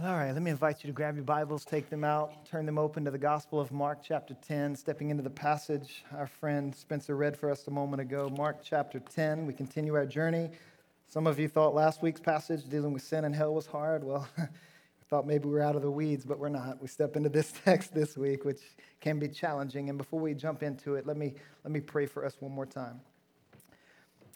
[0.00, 2.78] All right, let me invite you to grab your Bibles, take them out, turn them
[2.78, 7.16] open to the Gospel of Mark, chapter 10, stepping into the passage our friend Spencer
[7.16, 8.32] read for us a moment ago.
[8.36, 9.44] Mark, chapter 10.
[9.44, 10.50] We continue our journey.
[11.08, 14.04] Some of you thought last week's passage, dealing with sin and hell, was hard.
[14.04, 14.44] Well, we
[15.10, 16.80] thought maybe we were out of the weeds, but we're not.
[16.80, 18.60] We step into this text this week, which
[19.00, 19.88] can be challenging.
[19.88, 21.34] And before we jump into it, let me,
[21.64, 23.00] let me pray for us one more time.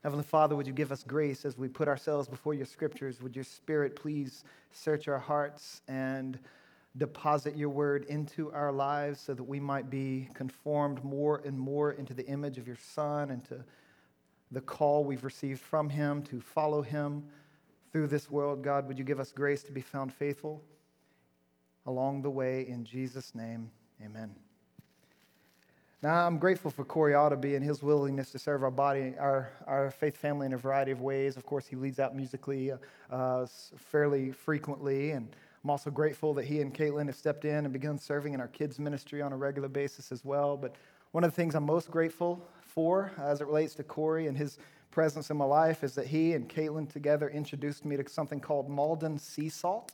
[0.03, 3.23] Heavenly Father, would you give us grace as we put ourselves before your scriptures?
[3.23, 6.41] Would your spirit please search our hearts and
[6.97, 11.93] deposit your word into our lives so that we might be conformed more and more
[11.93, 13.65] into the image of your Son and to
[14.51, 17.23] the call we've received from him to follow him
[17.93, 18.63] through this world?
[18.63, 20.63] God, would you give us grace to be found faithful
[21.87, 22.67] along the way?
[22.67, 23.71] In Jesus' name,
[24.05, 24.35] amen.
[26.03, 29.89] Now, I'm grateful for Corey Otterby and his willingness to serve our body, our, our
[29.93, 31.37] faith family in a variety of ways.
[31.37, 32.73] Of course, he leads out musically
[33.09, 35.29] uh, fairly frequently, and
[35.63, 38.49] I'm also grateful that he and Caitlin have stepped in and begun serving in our
[38.49, 40.57] kids' ministry on a regular basis as well.
[40.57, 40.75] But
[41.13, 44.59] one of the things I'm most grateful for as it relates to Corey and his
[44.91, 48.69] presence in my life is that he and Caitlin together introduced me to something called
[48.69, 49.93] Maldon Sea Salt.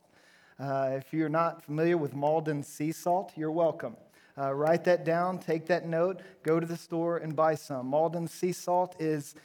[0.59, 3.95] Uh, if you're not familiar with Maldon Sea Salt, you're welcome.
[4.37, 7.87] Uh, write that down, take that note, go to the store and buy some.
[7.87, 9.35] Maldon sea salt is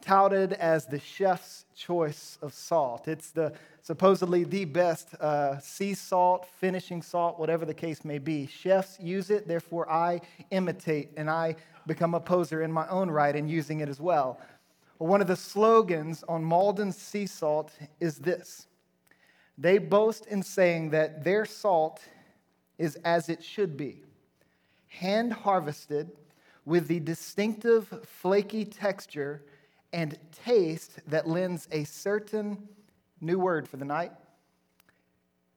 [0.00, 3.08] touted as the chef's choice of salt.
[3.08, 8.46] It's the supposedly the best uh, sea salt, finishing salt, whatever the case may be.
[8.46, 11.56] Chefs use it, therefore I imitate and I
[11.86, 14.38] become a poser in my own right in using it as well.
[14.98, 18.68] One of the slogans on Maldon sea salt is this.
[19.58, 22.00] They boast in saying that their salt
[22.78, 24.03] is as it should be
[24.98, 26.10] hand harvested
[26.64, 29.42] with the distinctive flaky texture
[29.92, 32.68] and taste that lends a certain
[33.20, 34.12] new word for the night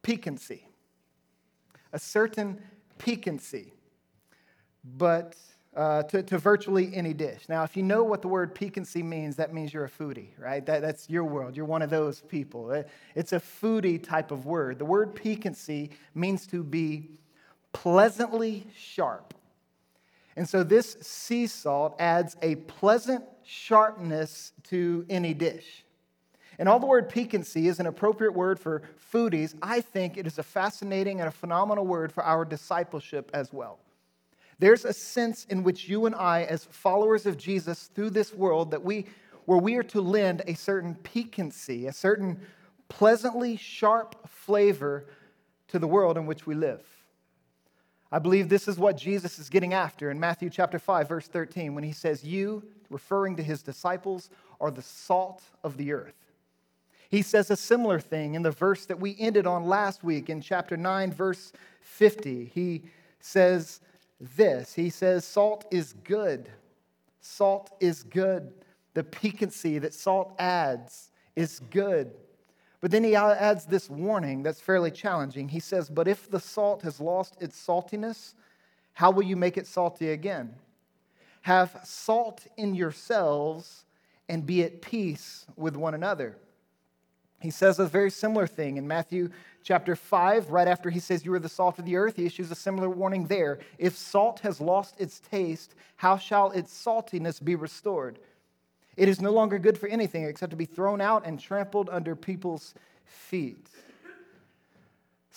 [0.02, 0.66] piquancy.
[1.94, 2.62] A certain
[2.98, 3.74] piquancy,
[4.84, 5.36] but
[5.76, 7.44] uh, to, to, virtually any dish.
[7.48, 10.66] Now, if you know what the word piquancy means, that means you're a foodie, right?
[10.66, 11.56] That, that's your world.
[11.56, 12.84] You're one of those people.
[13.16, 14.80] It's a foodie type of word.
[14.80, 17.10] The word piquancy means to be
[17.84, 19.36] pleasantly sharp.
[20.36, 25.86] And so this sea salt adds a pleasant sharpness to any dish.
[26.58, 28.82] And all the word piquancy is an appropriate word for
[29.14, 33.54] foodies, I think it is a fascinating and a phenomenal word for our discipleship as
[33.54, 33.78] well.
[34.58, 38.72] There's a sense in which you and I, as followers of Jesus through this world,
[38.72, 39.06] that we,
[39.46, 42.40] where we are to lend a certain piquancy, a certain
[42.90, 45.06] pleasantly sharp flavor
[45.68, 46.82] to the world in which we live.
[48.12, 51.76] I believe this is what Jesus is getting after in Matthew chapter 5 verse 13
[51.76, 54.30] when he says you referring to his disciples
[54.62, 56.16] are the salt of the earth.
[57.10, 60.42] He says a similar thing in the verse that we ended on last week in
[60.42, 61.52] chapter 9 verse
[61.82, 62.46] 50.
[62.54, 62.84] He
[63.20, 63.82] says
[64.20, 64.74] this.
[64.74, 66.50] He says salt is good.
[67.20, 68.54] Salt is good.
[68.94, 72.12] The piquancy that salt adds is good.
[72.80, 75.50] But then he adds this warning that's fairly challenging.
[75.50, 78.34] He says, But if the salt has lost its saltiness,
[78.94, 80.54] how will you make it salty again?
[81.42, 83.86] Have salt in yourselves
[84.30, 86.38] and be at peace with one another.
[87.40, 89.30] He says a very similar thing in Matthew
[89.64, 92.16] chapter 5, right after he says, You are the salt of the earth.
[92.16, 93.60] He issues a similar warning there.
[93.78, 98.20] If salt has lost its taste, how shall its saltiness be restored?
[98.98, 102.16] It is no longer good for anything except to be thrown out and trampled under
[102.16, 102.74] people's
[103.06, 103.70] feet.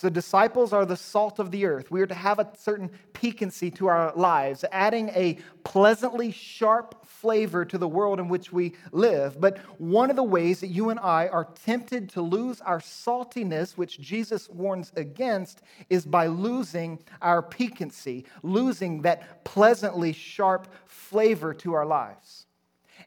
[0.00, 1.90] So, disciples are the salt of the earth.
[1.90, 7.66] We are to have a certain piquancy to our lives, adding a pleasantly sharp flavor
[7.66, 9.38] to the world in which we live.
[9.38, 13.76] But one of the ways that you and I are tempted to lose our saltiness,
[13.76, 15.60] which Jesus warns against,
[15.90, 22.46] is by losing our piquancy, losing that pleasantly sharp flavor to our lives.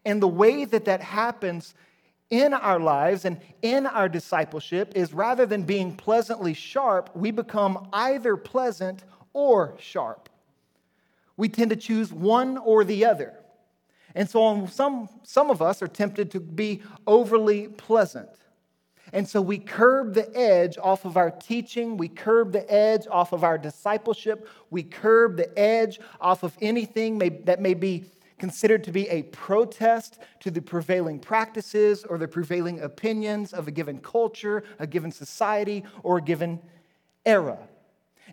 [0.06, 1.74] And the way that that happens
[2.30, 7.88] in our lives and in our discipleship is rather than being pleasantly sharp, we become
[7.94, 10.30] either pleasant or sharp.
[11.38, 13.34] We tend to choose one or the other.
[14.16, 18.30] And so some, some of us are tempted to be overly pleasant.
[19.12, 21.98] And so we curb the edge off of our teaching.
[21.98, 24.48] We curb the edge off of our discipleship.
[24.72, 28.06] We curb the edge off of anything may, that may be
[28.38, 33.72] considered to be a protest to the prevailing practices or the prevailing opinions of a
[33.72, 36.60] given culture, a given society, or a given
[37.26, 37.58] era.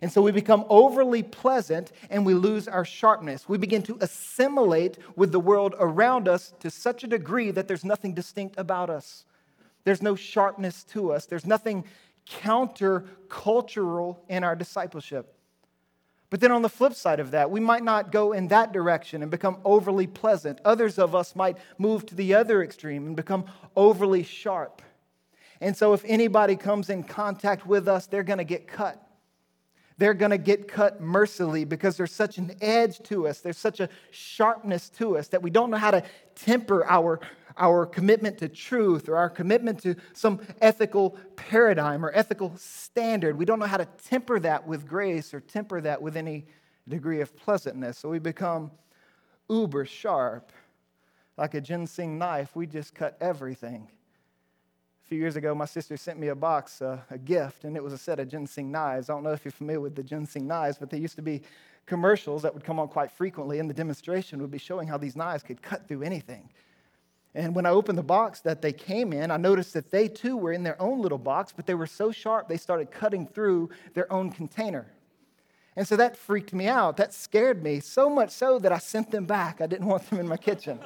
[0.01, 3.47] And so we become overly pleasant and we lose our sharpness.
[3.47, 7.85] We begin to assimilate with the world around us to such a degree that there's
[7.85, 9.25] nothing distinct about us.
[9.83, 11.25] There's no sharpness to us.
[11.25, 11.85] There's nothing
[12.25, 15.35] counter-cultural in our discipleship.
[16.31, 19.21] But then on the flip side of that, we might not go in that direction
[19.21, 20.59] and become overly pleasant.
[20.63, 23.45] Others of us might move to the other extreme and become
[23.75, 24.81] overly sharp.
[25.59, 29.05] And so if anybody comes in contact with us, they're going to get cut.
[29.97, 33.81] They're going to get cut mercilessly because there's such an edge to us, there's such
[33.81, 36.01] a sharpness to us that we don't know how to
[36.33, 37.19] temper our
[37.61, 43.37] our commitment to truth or our commitment to some ethical paradigm or ethical standard.
[43.37, 46.47] We don't know how to temper that with grace or temper that with any
[46.89, 47.99] degree of pleasantness.
[47.99, 48.71] So we become
[49.47, 50.51] uber sharp.
[51.37, 53.87] Like a Ginsu knife, we just cut everything.
[55.05, 57.83] A few years ago, my sister sent me a box, uh, a gift, and it
[57.83, 59.09] was a set of Ginsu knives.
[59.09, 61.41] I don't know if you're familiar with the Ginsu knives, but they used to be
[61.85, 65.15] commercials that would come on quite frequently, and the demonstration would be showing how these
[65.15, 66.49] knives could cut through anything.
[67.33, 70.35] And when I opened the box that they came in, I noticed that they too
[70.35, 73.69] were in their own little box, but they were so sharp they started cutting through
[73.93, 74.87] their own container.
[75.75, 76.97] And so that freaked me out.
[76.97, 79.61] That scared me so much so that I sent them back.
[79.61, 80.79] I didn't want them in my kitchen.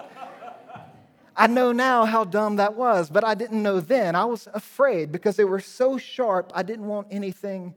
[1.37, 4.15] I know now how dumb that was, but I didn't know then.
[4.15, 7.73] I was afraid because they were so sharp, I didn't want anything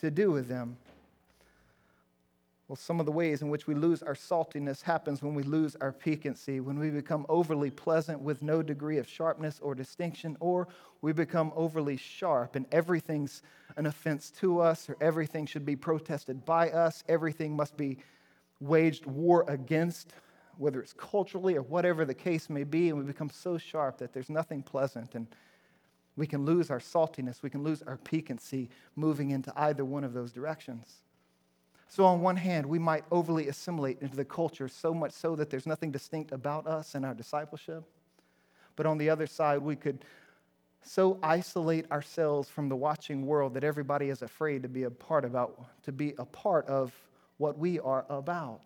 [0.00, 0.76] to do with them.
[2.70, 5.74] Well, some of the ways in which we lose our saltiness happens when we lose
[5.80, 10.68] our piquancy, when we become overly pleasant with no degree of sharpness or distinction, or
[11.02, 13.42] we become overly sharp and everything's
[13.76, 17.98] an offense to us, or everything should be protested by us, everything must be
[18.60, 20.14] waged war against,
[20.56, 24.12] whether it's culturally or whatever the case may be, and we become so sharp that
[24.12, 25.26] there's nothing pleasant and
[26.14, 30.12] we can lose our saltiness, we can lose our piquancy moving into either one of
[30.12, 31.02] those directions.
[31.90, 35.50] So, on one hand, we might overly assimilate into the culture so much so that
[35.50, 37.82] there's nothing distinct about us and our discipleship.
[38.76, 40.04] But on the other side, we could
[40.84, 45.24] so isolate ourselves from the watching world that everybody is afraid to be a part
[45.24, 46.94] about to be a part of
[47.38, 48.62] what we are about.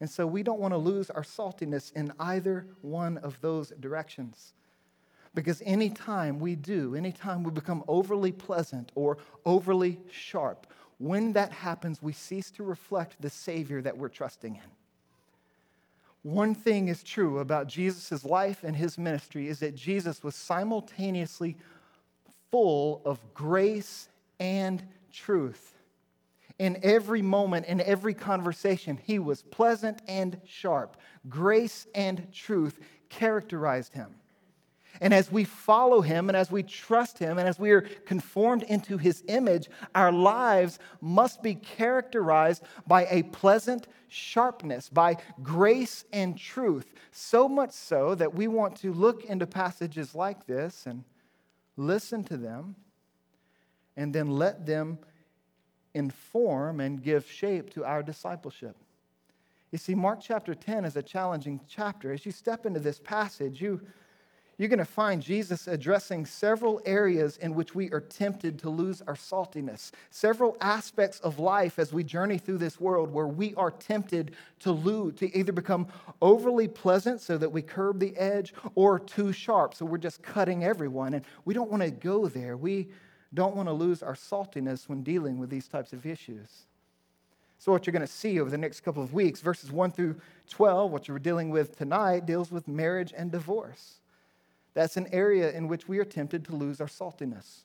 [0.00, 4.54] And so we don't want to lose our saltiness in either one of those directions.
[5.36, 10.66] Because anytime we do, anytime we become overly pleasant or overly sharp,
[10.98, 14.70] when that happens, we cease to reflect the Savior that we're trusting in.
[16.22, 21.56] One thing is true about Jesus' life and his ministry is that Jesus was simultaneously
[22.50, 24.08] full of grace
[24.40, 25.74] and truth.
[26.58, 30.96] In every moment, in every conversation, he was pleasant and sharp.
[31.28, 34.16] Grace and truth characterized him.
[35.00, 38.64] And as we follow him and as we trust him and as we are conformed
[38.64, 46.36] into his image, our lives must be characterized by a pleasant sharpness, by grace and
[46.36, 46.92] truth.
[47.12, 51.04] So much so that we want to look into passages like this and
[51.76, 52.74] listen to them
[53.96, 54.98] and then let them
[55.94, 58.76] inform and give shape to our discipleship.
[59.70, 62.12] You see, Mark chapter 10 is a challenging chapter.
[62.12, 63.80] As you step into this passage, you
[64.58, 69.00] you're going to find Jesus addressing several areas in which we are tempted to lose
[69.06, 73.70] our saltiness, several aspects of life as we journey through this world where we are
[73.70, 75.86] tempted to lose, to either become
[76.20, 80.64] overly pleasant so that we curb the edge or too sharp so we're just cutting
[80.64, 81.14] everyone.
[81.14, 82.56] And we don't want to go there.
[82.56, 82.88] We
[83.32, 86.66] don't want to lose our saltiness when dealing with these types of issues.
[87.60, 90.16] So, what you're going to see over the next couple of weeks, verses 1 through
[90.48, 94.00] 12, what you're dealing with tonight, deals with marriage and divorce.
[94.74, 97.64] That's an area in which we are tempted to lose our saltiness.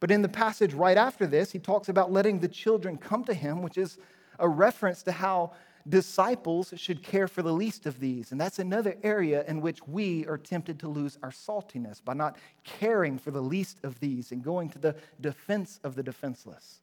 [0.00, 3.34] But in the passage right after this, he talks about letting the children come to
[3.34, 3.98] him, which is
[4.38, 5.52] a reference to how
[5.88, 8.30] disciples should care for the least of these.
[8.30, 12.36] And that's another area in which we are tempted to lose our saltiness by not
[12.62, 16.80] caring for the least of these and going to the defense of the defenseless.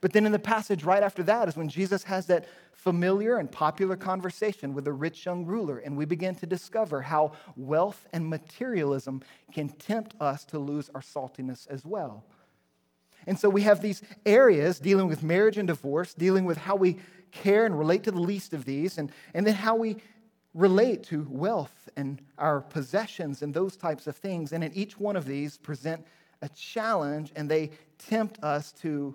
[0.00, 3.50] But then in the passage right after that is when Jesus has that familiar and
[3.50, 8.28] popular conversation with a rich young ruler, and we begin to discover how wealth and
[8.28, 9.22] materialism
[9.52, 12.24] can tempt us to lose our saltiness as well.
[13.26, 16.98] And so we have these areas dealing with marriage and divorce, dealing with how we
[17.30, 19.96] care and relate to the least of these, and, and then how we
[20.54, 24.52] relate to wealth and our possessions and those types of things.
[24.52, 26.04] And in each one of these present
[26.42, 29.14] a challenge, and they tempt us to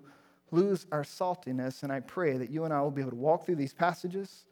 [0.51, 1.83] lose our saltiness.
[1.83, 4.45] And I pray that you and I will be able to walk through these passages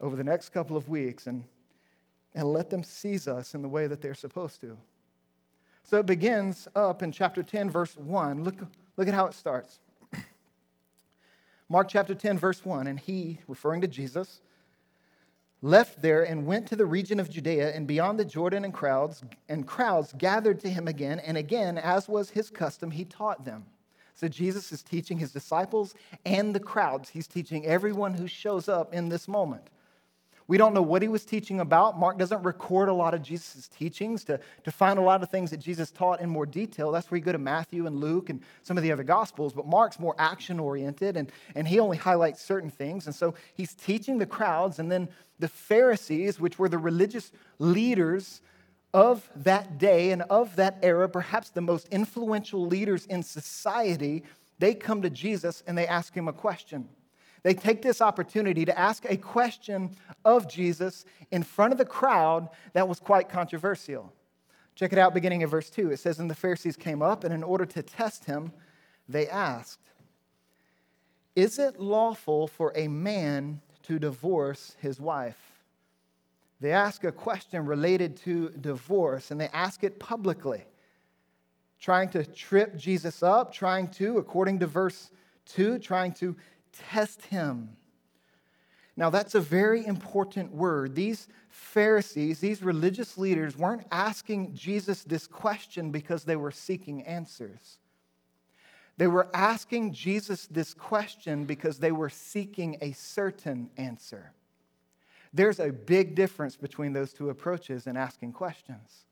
[0.00, 1.44] over the next couple of weeks and,
[2.34, 4.76] and let them seize us in the way that they're supposed to.
[5.84, 8.44] So it begins up in chapter 10, verse 1.
[8.44, 8.56] Look,
[8.96, 9.80] look at how it starts.
[11.68, 12.86] Mark chapter 10, verse 1.
[12.86, 14.42] And he, referring to Jesus,
[15.62, 19.24] left there and went to the region of Judea and beyond the Jordan and crowds
[19.48, 23.64] and crowds gathered to him again and again as was his custom he taught them.
[24.18, 25.94] So Jesus is teaching his disciples
[26.26, 27.08] and the crowds.
[27.08, 29.62] He's teaching everyone who shows up in this moment.
[30.48, 31.96] We don't know what he was teaching about.
[32.00, 35.52] Mark doesn't record a lot of Jesus' teachings to, to find a lot of things
[35.52, 36.90] that Jesus taught in more detail.
[36.90, 39.52] That's where you go to Matthew and Luke and some of the other Gospels.
[39.52, 43.06] But Mark's more action oriented and, and he only highlights certain things.
[43.06, 44.80] And so he's teaching the crowds.
[44.80, 45.08] And then
[45.38, 48.40] the Pharisees, which were the religious leaders
[48.94, 54.24] of that day and of that era, perhaps the most influential leaders in society,
[54.58, 56.88] they come to Jesus and they ask him a question.
[57.42, 62.48] They take this opportunity to ask a question of Jesus in front of the crowd
[62.72, 64.12] that was quite controversial.
[64.74, 65.90] Check it out beginning in verse 2.
[65.90, 68.52] It says, And the Pharisees came up, and in order to test him,
[69.08, 69.80] they asked,
[71.34, 75.47] Is it lawful for a man to divorce his wife?
[76.60, 80.64] They ask a question related to divorce, and they ask it publicly,
[81.80, 85.10] trying to trip Jesus up, trying to, according to verse
[85.46, 86.36] 2, trying to
[86.72, 87.70] test him.
[88.96, 90.96] Now, that's a very important word.
[90.96, 97.78] These Pharisees, these religious leaders, weren't asking Jesus this question because they were seeking answers.
[98.96, 104.32] They were asking Jesus this question because they were seeking a certain answer.
[105.32, 109.04] There's a big difference between those two approaches in asking questions.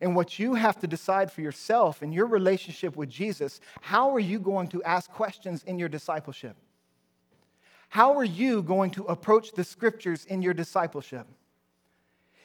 [0.00, 4.20] And what you have to decide for yourself in your relationship with Jesus, how are
[4.20, 6.56] you going to ask questions in your discipleship?
[7.88, 11.26] How are you going to approach the scriptures in your discipleship?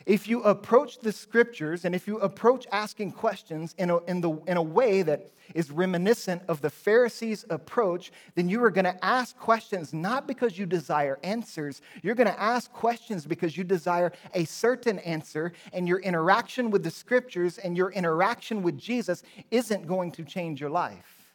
[0.05, 4.31] If you approach the scriptures and if you approach asking questions in a, in, the,
[4.48, 9.05] in a way that is reminiscent of the Pharisees' approach, then you are going to
[9.05, 11.81] ask questions not because you desire answers.
[12.01, 16.83] You're going to ask questions because you desire a certain answer, and your interaction with
[16.83, 21.33] the scriptures and your interaction with Jesus isn't going to change your life.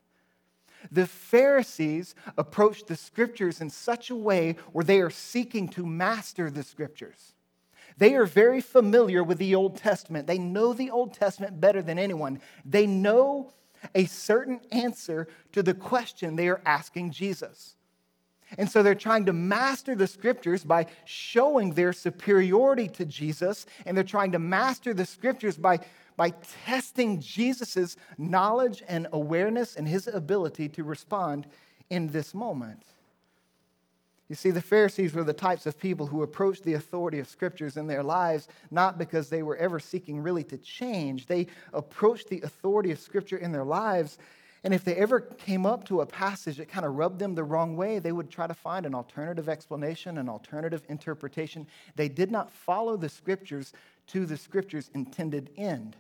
[0.91, 6.51] The Pharisees approach the scriptures in such a way where they are seeking to master
[6.51, 7.35] the scriptures.
[7.99, 10.27] They are very familiar with the Old Testament.
[10.27, 12.41] They know the Old Testament better than anyone.
[12.65, 13.53] They know
[13.95, 17.75] a certain answer to the question they are asking Jesus.
[18.57, 23.97] And so they're trying to master the scriptures by showing their superiority to Jesus, and
[23.97, 25.81] they're trying to master the scriptures by,
[26.17, 26.31] by
[26.65, 31.47] testing Jesus' knowledge and awareness and his ability to respond
[31.91, 32.85] in this moment.
[34.29, 37.79] You see, the Pharisees were the types of people who approached the authority of scriptures
[37.79, 41.27] in their lives not because they were ever seeking really to change.
[41.27, 44.19] They approached the authority of scripture in their lives,
[44.65, 47.45] and if they ever came up to a passage that kind of rubbed them the
[47.45, 51.67] wrong way, they would try to find an alternative explanation, an alternative interpretation.
[51.95, 53.73] They did not follow the scriptures
[54.09, 55.97] to the scripture's intended end.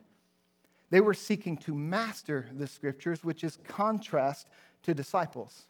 [0.90, 4.48] They were seeking to master the scriptures, which is contrast
[4.82, 5.66] to disciples.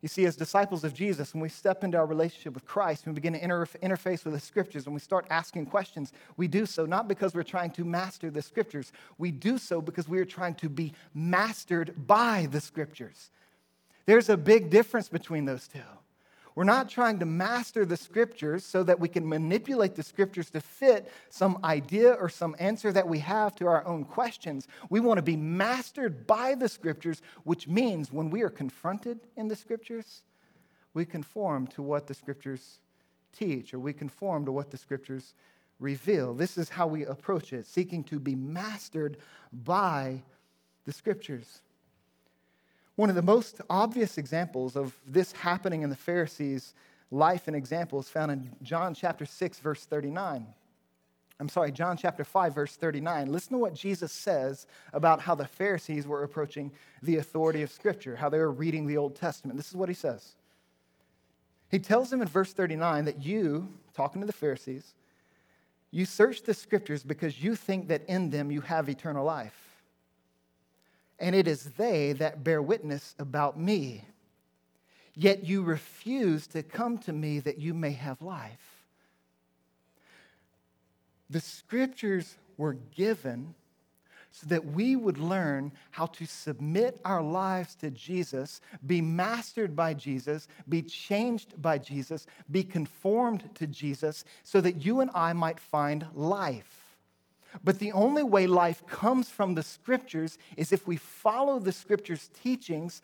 [0.00, 3.14] You see, as disciples of Jesus, when we step into our relationship with Christ, when
[3.14, 6.86] we begin to interface with the scriptures, and we start asking questions, we do so
[6.86, 8.92] not because we're trying to master the scriptures.
[9.18, 13.30] We do so because we are trying to be mastered by the scriptures.
[14.06, 15.80] There's a big difference between those two.
[16.58, 20.60] We're not trying to master the scriptures so that we can manipulate the scriptures to
[20.60, 24.66] fit some idea or some answer that we have to our own questions.
[24.90, 29.46] We want to be mastered by the scriptures, which means when we are confronted in
[29.46, 30.24] the scriptures,
[30.94, 32.80] we conform to what the scriptures
[33.32, 35.34] teach or we conform to what the scriptures
[35.78, 36.34] reveal.
[36.34, 39.18] This is how we approach it, seeking to be mastered
[39.52, 40.24] by
[40.86, 41.62] the scriptures.
[42.98, 46.74] One of the most obvious examples of this happening in the Pharisees'
[47.12, 50.44] life and example is found in John chapter 6, verse 39.
[51.38, 53.30] I'm sorry, John chapter 5, verse 39.
[53.30, 58.16] Listen to what Jesus says about how the Pharisees were approaching the authority of Scripture,
[58.16, 59.56] how they were reading the Old Testament.
[59.56, 60.34] This is what he says.
[61.70, 64.94] He tells them in verse 39 that you, talking to the Pharisees,
[65.92, 69.67] you search the Scriptures because you think that in them you have eternal life
[71.18, 74.04] and it is they that bear witness about me.
[75.14, 78.84] Yet you refuse to come to me that you may have life.
[81.28, 83.54] The scriptures were given
[84.30, 89.94] so that we would learn how to submit our lives to Jesus, be mastered by
[89.94, 95.58] Jesus, be changed by Jesus, be conformed to Jesus, so that you and I might
[95.58, 96.77] find life.
[97.64, 102.30] But the only way life comes from the scriptures is if we follow the scriptures'
[102.42, 103.02] teachings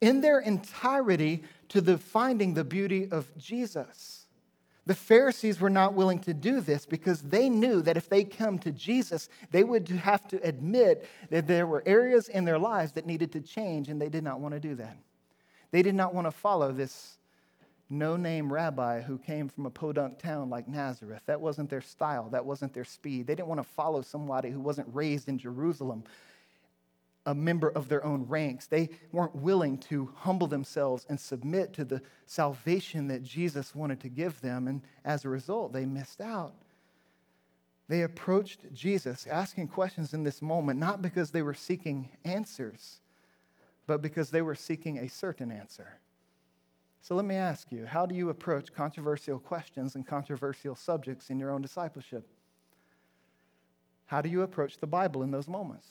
[0.00, 4.26] in their entirety to the finding the beauty of Jesus.
[4.86, 8.58] The Pharisees were not willing to do this because they knew that if they come
[8.60, 13.06] to Jesus, they would have to admit that there were areas in their lives that
[13.06, 14.98] needed to change, and they did not want to do that.
[15.70, 17.18] They did not want to follow this
[17.94, 21.22] no name rabbi who came from a podunk town like Nazareth.
[21.26, 23.26] That wasn't their style, that wasn't their speed.
[23.26, 26.04] They didn't want to follow somebody who wasn't raised in Jerusalem
[27.26, 28.66] a member of their own ranks.
[28.66, 34.08] They weren't willing to humble themselves and submit to the salvation that Jesus wanted to
[34.08, 34.68] give them.
[34.68, 36.54] And as a result, they missed out.
[37.88, 43.00] They approached Jesus asking questions in this moment, not because they were seeking answers,
[43.86, 45.98] but because they were seeking a certain answer.
[47.04, 51.38] So let me ask you how do you approach controversial questions and controversial subjects in
[51.38, 52.26] your own discipleship?
[54.06, 55.86] How do you approach the Bible in those moments?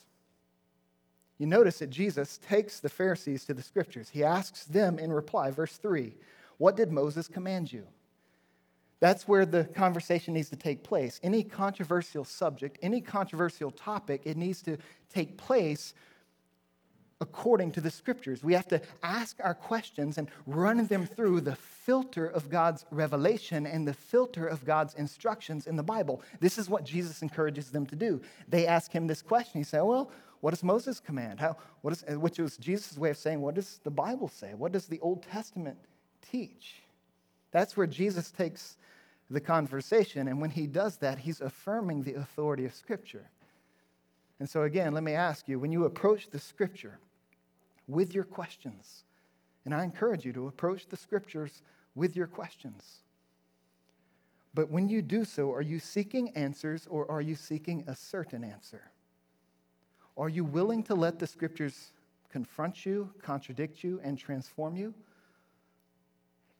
[1.38, 4.10] You notice that Jesus takes the Pharisees to the scriptures.
[4.10, 6.16] He asks them in reply, verse 3,
[6.58, 7.86] What did Moses command you?
[9.00, 11.20] That's where the conversation needs to take place.
[11.22, 14.80] Any controversial subject, any controversial topic, it needs to
[15.14, 15.94] take place
[17.24, 18.44] according to the scriptures.
[18.44, 23.66] We have to ask our questions and run them through the filter of God's revelation
[23.66, 26.22] and the filter of God's instructions in the Bible.
[26.40, 28.22] This is what Jesus encourages them to do.
[28.48, 29.60] They ask him this question.
[29.60, 30.12] He said, Well,
[30.44, 31.40] what does Moses command?
[31.40, 34.54] How, what is, which was Jesus' way of saying, what does the Bible say?
[34.54, 35.78] What does the Old Testament
[36.22, 36.82] teach?
[37.52, 38.76] That's where Jesus takes
[39.30, 40.28] the conversation.
[40.28, 43.30] And when he does that, he's affirming the authority of Scripture.
[44.38, 47.00] And so, again, let me ask you when you approach the Scripture
[47.88, 49.04] with your questions,
[49.66, 51.62] and I encourage you to approach the Scriptures
[51.96, 53.04] with your questions.
[54.54, 58.44] But when you do so, are you seeking answers or are you seeking a certain
[58.44, 58.92] answer?
[60.16, 61.92] Are you willing to let the scriptures
[62.30, 64.94] confront you, contradict you, and transform you?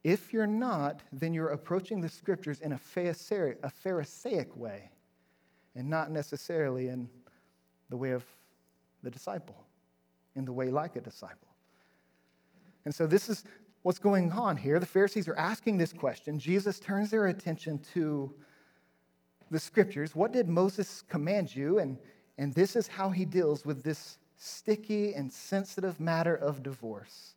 [0.02, 4.90] If you're not, then you're approaching the scriptures in a Pharisaic, a Pharisaic way
[5.76, 7.08] and not necessarily in
[7.90, 8.24] the way of
[9.02, 9.63] the disciple,
[10.36, 11.48] in the way like a disciple.
[12.84, 13.44] And so this is
[13.82, 14.78] what's going on here.
[14.78, 16.38] The Pharisees are asking this question.
[16.38, 18.34] Jesus turns their attention to
[19.50, 20.14] the scriptures.
[20.14, 21.78] What did Moses command you?
[21.78, 21.98] And
[22.38, 27.34] and this is how he deals with this sticky and sensitive matter of divorce.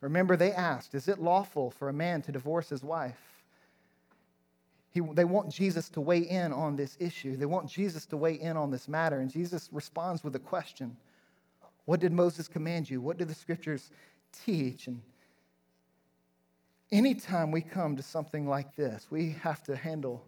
[0.00, 3.18] Remember, they asked, Is it lawful for a man to divorce his wife?
[4.90, 7.36] He, they want Jesus to weigh in on this issue.
[7.36, 9.18] They want Jesus to weigh in on this matter.
[9.18, 10.96] And Jesus responds with a question
[11.84, 13.00] What did Moses command you?
[13.00, 13.90] What do the scriptures
[14.44, 14.86] teach?
[14.86, 15.02] And
[16.90, 20.24] anytime we come to something like this, we have to handle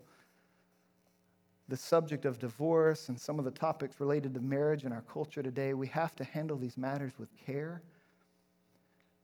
[1.69, 5.43] the subject of divorce and some of the topics related to marriage in our culture
[5.43, 7.83] today, we have to handle these matters with care.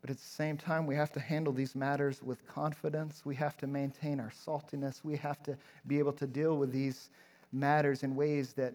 [0.01, 3.23] But at the same time, we have to handle these matters with confidence.
[3.25, 5.05] We have to maintain our saltiness.
[5.05, 7.11] We have to be able to deal with these
[7.53, 8.75] matters in ways that,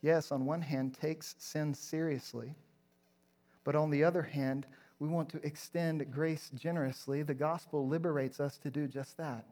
[0.00, 2.54] yes, on one hand, takes sin seriously.
[3.64, 4.66] But on the other hand,
[4.98, 7.22] we want to extend grace generously.
[7.22, 9.44] The gospel liberates us to do just that.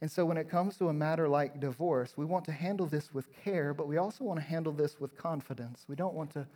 [0.00, 3.14] And so, when it comes to a matter like divorce, we want to handle this
[3.14, 5.84] with care, but we also want to handle this with confidence.
[5.88, 6.46] We don't want to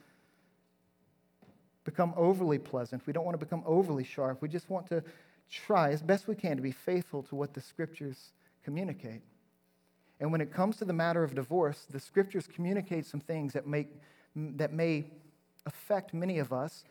[1.85, 3.07] become overly pleasant.
[3.07, 4.43] We don't want to become overly sharp.
[4.43, 5.03] We just want to
[5.51, 8.33] try as best we can to be faithful to what the scriptures
[8.63, 9.23] communicate.
[10.21, 13.67] And when it comes to the matter of divorce, the scriptures communicate some things that,
[13.67, 13.89] make,
[14.37, 15.07] that may
[15.69, 16.85] affect many of us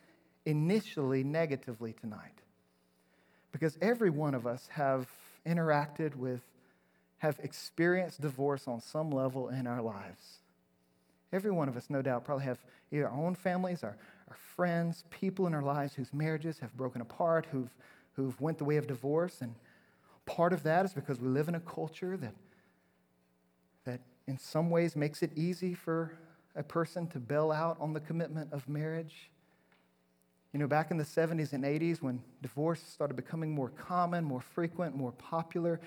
[0.46, 2.40] initially negatively tonight.
[3.52, 5.08] Because every one of us have
[5.46, 6.42] interacted with,
[7.18, 10.38] have experienced divorce on some level in our lives.
[11.32, 12.58] Every one of us, no doubt, probably have
[12.92, 13.96] either our own families, our,
[14.28, 17.74] our friends, people in our lives whose marriages have broken apart, who've,
[18.14, 19.42] who've went the way of divorce.
[19.42, 19.54] And
[20.24, 22.34] part of that is because we live in a culture that,
[23.84, 26.12] that in some ways makes it easy for
[26.58, 29.30] a person to bail out on the commitment of marriage.
[30.52, 34.40] You know, back in the 70s and 80s, when divorce started becoming more common, more
[34.40, 35.80] frequent, more popular,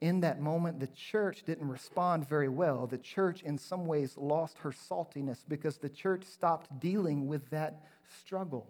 [0.00, 2.86] in that moment, the church didn't respond very well.
[2.86, 7.82] The church, in some ways, lost her saltiness because the church stopped dealing with that
[8.20, 8.68] struggle.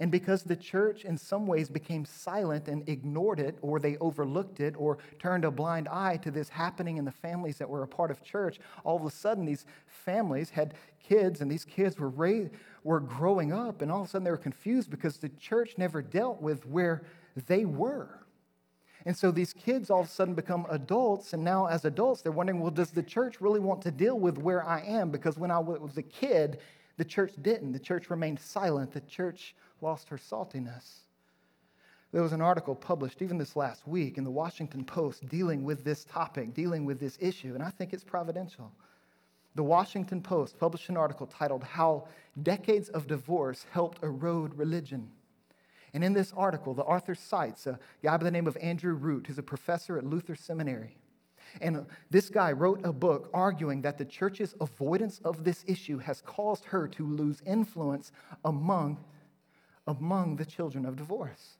[0.00, 4.60] And because the church, in some ways, became silent and ignored it, or they overlooked
[4.60, 7.88] it, or turned a blind eye to this happening in the families that were a
[7.88, 12.10] part of church, all of a sudden these families had kids, and these kids were,
[12.10, 12.50] raised,
[12.84, 16.02] were growing up, and all of a sudden they were confused because the church never
[16.02, 17.02] dealt with where
[17.46, 18.18] they were.
[19.06, 22.32] And so these kids all of a sudden become adults, and now as adults, they're
[22.32, 25.10] wondering, well, does the church really want to deal with where I am?
[25.10, 26.58] Because when I was a kid,
[26.98, 27.72] the church didn't.
[27.72, 28.92] The church remained silent.
[28.92, 30.98] The church lost her saltiness.
[32.12, 35.84] There was an article published even this last week in the Washington Post dealing with
[35.84, 38.72] this topic, dealing with this issue, and I think it's providential.
[39.54, 42.08] The Washington Post published an article titled How
[42.42, 45.10] Decades of Divorce Helped Erode Religion.
[45.94, 49.26] And in this article, the author cites a guy by the name of Andrew Root,
[49.26, 50.96] who's a professor at Luther Seminary.
[51.60, 56.20] And this guy wrote a book arguing that the church's avoidance of this issue has
[56.22, 58.12] caused her to lose influence
[58.44, 58.98] among,
[59.86, 61.58] among the children of divorce.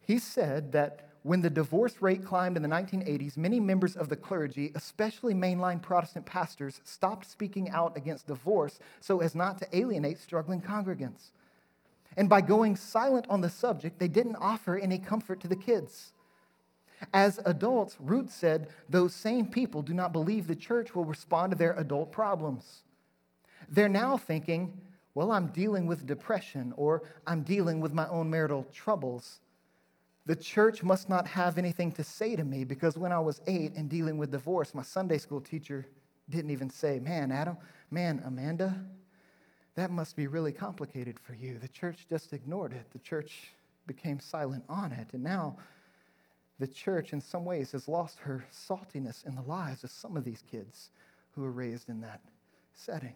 [0.00, 4.16] He said that when the divorce rate climbed in the 1980s, many members of the
[4.16, 10.18] clergy, especially mainline Protestant pastors, stopped speaking out against divorce so as not to alienate
[10.18, 11.30] struggling congregants.
[12.16, 16.12] And by going silent on the subject, they didn't offer any comfort to the kids.
[17.12, 21.58] As adults, Root said, those same people do not believe the church will respond to
[21.58, 22.82] their adult problems.
[23.68, 24.80] They're now thinking,
[25.14, 29.40] well, I'm dealing with depression or I'm dealing with my own marital troubles.
[30.26, 33.74] The church must not have anything to say to me because when I was eight
[33.74, 35.86] and dealing with divorce, my Sunday school teacher
[36.30, 37.58] didn't even say, Man, Adam,
[37.90, 38.74] man, Amanda,
[39.74, 41.58] that must be really complicated for you.
[41.58, 42.86] The church just ignored it.
[42.92, 43.52] The church
[43.86, 45.08] became silent on it.
[45.12, 45.56] And now
[46.58, 50.24] the church, in some ways, has lost her saltiness in the lives of some of
[50.24, 50.90] these kids
[51.32, 52.20] who are raised in that
[52.74, 53.14] setting.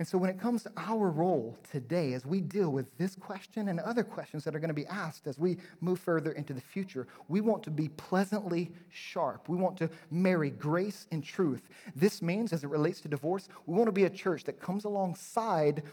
[0.00, 3.68] And so, when it comes to our role today as we deal with this question
[3.68, 6.60] and other questions that are going to be asked as we move further into the
[6.60, 9.48] future, we want to be pleasantly sharp.
[9.48, 11.62] We want to marry grace and truth.
[11.94, 14.84] This means, as it relates to divorce, we want to be a church that comes
[14.84, 15.84] alongside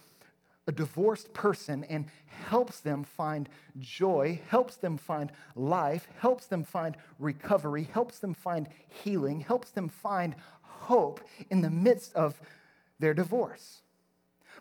[0.68, 6.96] a divorced person and helps them find joy, helps them find life, helps them find
[7.20, 11.20] recovery, helps them find healing, helps them find hope
[11.50, 12.40] in the midst of
[13.00, 13.82] their divorce.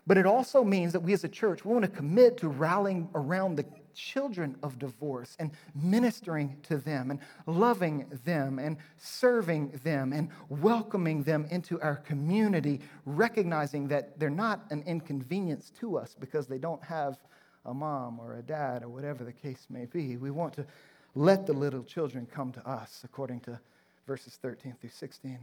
[0.07, 3.09] But it also means that we as a church, we want to commit to rallying
[3.15, 10.13] around the children of divorce and ministering to them and loving them and serving them
[10.13, 16.47] and welcoming them into our community, recognizing that they're not an inconvenience to us because
[16.47, 17.19] they don't have
[17.67, 20.17] a mom or a dad or whatever the case may be.
[20.17, 20.67] We want to
[21.15, 23.61] let the little children come to us, according to
[24.07, 25.39] verses 13 through 16.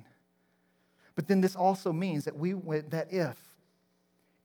[1.16, 3.38] But then this also means that we that if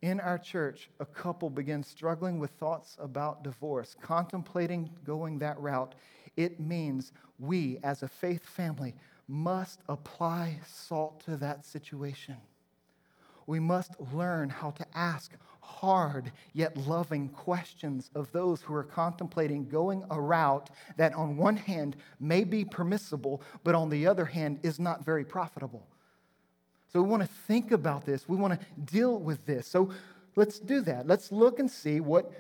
[0.03, 5.95] in our church, a couple begins struggling with thoughts about divorce, contemplating going that route,
[6.37, 8.95] it means we, as a faith family,
[9.29, 12.37] must apply salt to that situation.
[13.47, 19.69] We must learn how to ask hard yet loving questions of those who are contemplating
[19.69, 24.59] going a route that, on one hand, may be permissible, but on the other hand,
[24.63, 25.87] is not very profitable.
[26.93, 28.29] So we want to think about this.
[28.29, 29.67] We want to deal with this.
[29.67, 29.91] So
[30.37, 31.07] let's do that.
[31.07, 32.31] Let's look and see what,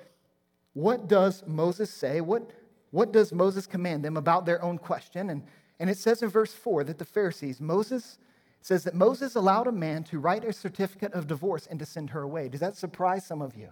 [0.75, 2.21] what does Moses say?
[2.21, 2.51] What,
[2.91, 5.31] what does Moses command them about their own question?
[5.31, 5.43] And,
[5.81, 8.19] and it says in verse 4 that the Pharisees, Moses
[8.61, 12.11] says that Moses allowed a man to write a certificate of divorce and to send
[12.11, 12.51] her away.
[12.51, 13.69] Does that surprise some of you?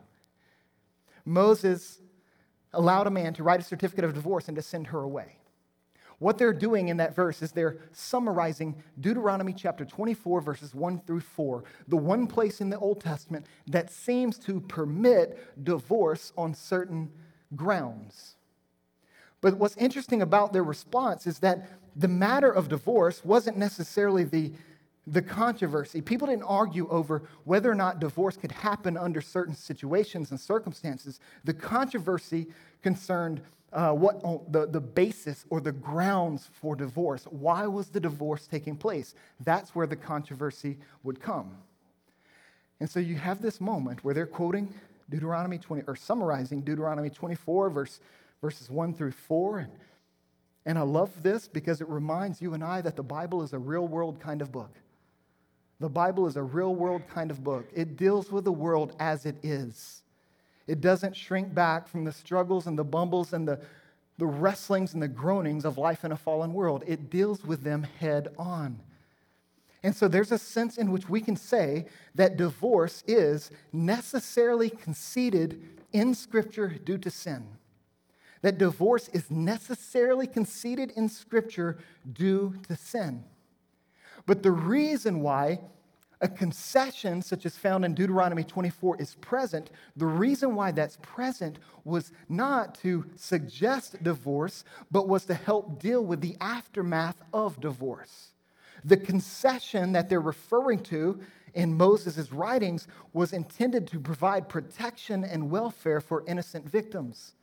[1.26, 2.00] Moses
[2.72, 5.36] allowed a man to write a certificate of divorce and to send her away.
[6.20, 11.20] What they're doing in that verse is they're summarizing Deuteronomy chapter 24, verses 1 through
[11.20, 17.10] 4, the one place in the Old Testament that seems to permit divorce on certain
[17.56, 18.36] grounds.
[19.40, 24.52] But what's interesting about their response is that the matter of divorce wasn't necessarily the,
[25.06, 26.02] the controversy.
[26.02, 31.18] People didn't argue over whether or not divorce could happen under certain situations and circumstances.
[31.44, 32.48] The controversy
[32.82, 33.40] concerned
[33.72, 34.20] uh, what
[34.52, 37.24] the, the basis or the grounds for divorce.
[37.30, 39.14] Why was the divorce taking place?
[39.44, 41.56] That's where the controversy would come.
[42.80, 44.72] And so you have this moment where they're quoting
[45.08, 48.00] Deuteronomy 20, or summarizing Deuteronomy 24, verse,
[48.40, 49.58] verses 1 through 4.
[49.58, 49.72] And,
[50.66, 53.58] and I love this because it reminds you and I that the Bible is a
[53.58, 54.74] real world kind of book.
[55.80, 57.66] The Bible is a real world kind of book.
[57.74, 59.99] It deals with the world as it is.
[60.70, 63.58] It doesn't shrink back from the struggles and the bumbles and the,
[64.18, 66.84] the wrestlings and the groanings of life in a fallen world.
[66.86, 68.78] It deals with them head on.
[69.82, 75.60] And so there's a sense in which we can say that divorce is necessarily conceded
[75.92, 77.44] in Scripture due to sin.
[78.42, 81.78] That divorce is necessarily conceded in Scripture
[82.12, 83.24] due to sin.
[84.24, 85.58] But the reason why
[86.20, 91.58] a concession such as found in Deuteronomy 24 is present, the reason why that's present
[91.84, 98.34] was not to suggest divorce, but was to help deal with the aftermath of divorce.
[98.84, 101.20] The concession that they're referring to
[101.54, 107.34] in Moses' writings was intended to provide protection and welfare for innocent victims.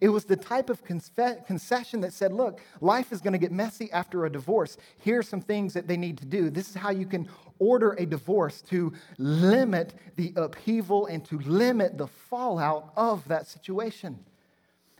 [0.00, 3.90] It was the type of concession that said, look, life is going to get messy
[3.92, 4.76] after a divorce.
[4.98, 6.50] Here are some things that they need to do.
[6.50, 7.28] This is how you can
[7.58, 14.18] order a divorce to limit the upheaval and to limit the fallout of that situation.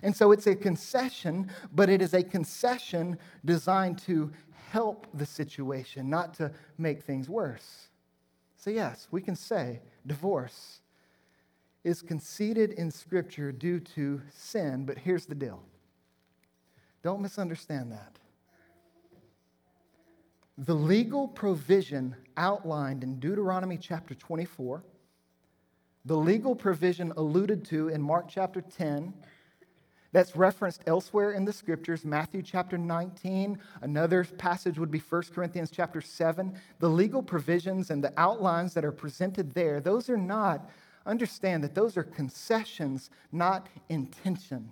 [0.03, 4.33] And so it's a concession, but it is a concession designed to
[4.71, 7.89] help the situation, not to make things worse.
[8.57, 10.82] So, yes, we can say divorce
[11.85, 15.63] is conceded in Scripture due to sin, but here's the deal.
[17.03, 18.19] Don't misunderstand that.
[20.59, 24.85] The legal provision outlined in Deuteronomy chapter 24,
[26.05, 29.13] the legal provision alluded to in Mark chapter 10,
[30.13, 35.71] that's referenced elsewhere in the scriptures matthew chapter 19 another passage would be 1 corinthians
[35.71, 40.71] chapter 7 the legal provisions and the outlines that are presented there those are not
[41.07, 44.71] understand that those are concessions, not intention.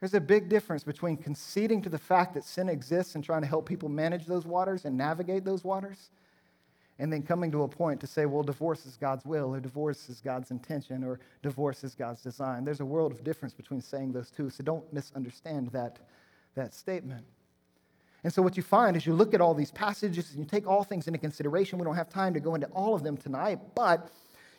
[0.00, 3.48] There's a big difference between conceding to the fact that sin exists and trying to
[3.48, 6.10] help people manage those waters and navigate those waters,
[6.98, 10.08] and then coming to a point to say, well, divorce is God's will, or divorce
[10.08, 12.64] is God's intention, or divorce is God's design.
[12.64, 15.98] There's a world of difference between saying those two, so don't misunderstand that,
[16.54, 17.24] that statement.
[18.24, 20.66] And so, what you find is you look at all these passages and you take
[20.66, 21.78] all things into consideration.
[21.78, 24.10] We don't have time to go into all of them tonight, but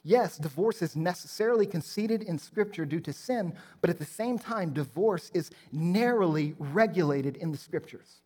[0.08, 4.72] Yes, divorce is necessarily conceded in Scripture due to sin, but at the same time,
[4.72, 8.22] divorce is narrowly regulated in the Scriptures.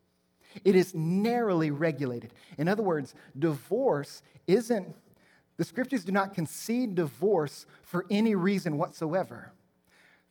[0.66, 2.34] It is narrowly regulated.
[2.58, 4.94] In other words, divorce isn't,
[5.56, 9.54] the Scriptures do not concede divorce for any reason whatsoever.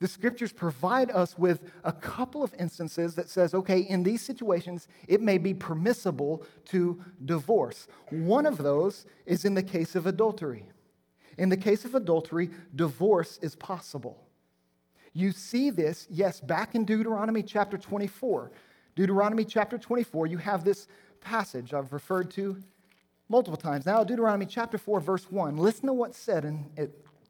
[0.00, 4.86] The scriptures provide us with a couple of instances that says, okay, in these situations,
[5.08, 7.88] it may be permissible to divorce.
[8.10, 10.66] One of those is in the case of adultery.
[11.38, 14.26] In the case of adultery, divorce is possible.
[15.12, 18.50] You see this, yes, back in Deuteronomy chapter 24.
[18.96, 20.88] Deuteronomy chapter 24, you have this
[21.20, 22.60] passage I've referred to
[23.28, 23.86] multiple times.
[23.86, 25.56] Now, Deuteronomy chapter 4, verse 1.
[25.56, 26.66] Listen to what's said in,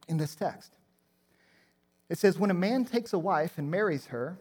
[0.08, 0.72] in this text.
[2.08, 4.38] It says, When a man takes a wife and marries her,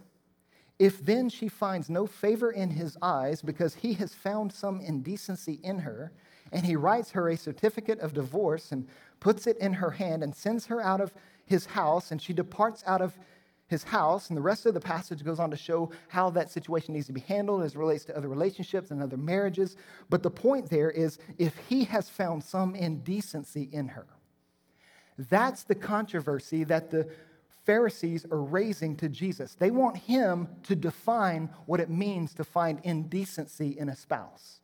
[0.79, 5.59] if then she finds no favor in his eyes because he has found some indecency
[5.63, 6.11] in her,
[6.51, 8.87] and he writes her a certificate of divorce and
[9.19, 11.13] puts it in her hand and sends her out of
[11.45, 13.17] his house, and she departs out of
[13.67, 14.29] his house.
[14.29, 17.13] And the rest of the passage goes on to show how that situation needs to
[17.13, 19.75] be handled as relates to other relationships and other marriages.
[20.09, 24.07] But the point there is if he has found some indecency in her,
[25.17, 27.09] that's the controversy that the
[27.65, 29.55] Pharisees are raising to Jesus.
[29.55, 34.61] They want him to define what it means to find indecency in a spouse.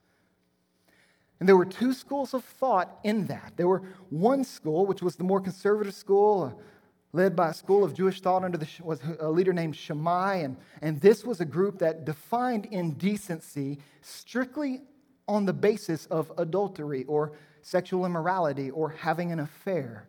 [1.40, 3.54] And there were two schools of thought in that.
[3.58, 6.62] There were one school, which was the more conservative school, uh,
[7.12, 10.38] led by a school of Jewish thought under the, was a leader named Shammai.
[10.38, 14.82] And, and this was a group that defined indecency strictly
[15.28, 20.08] on the basis of adultery or sexual immorality or having an affair.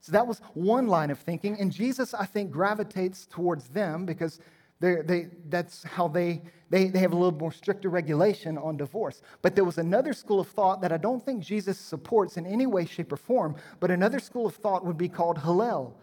[0.00, 1.58] So that was one line of thinking.
[1.60, 4.38] And Jesus, I think, gravitates towards them because
[4.80, 9.22] they, that's how they, they, they have a little more stricter regulation on divorce.
[9.42, 12.66] But there was another school of thought that I don't think Jesus supports in any
[12.66, 15.98] way, shape, or form, but another school of thought would be called Hillel.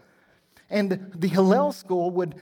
[0.70, 2.36] And the, the Hillel school would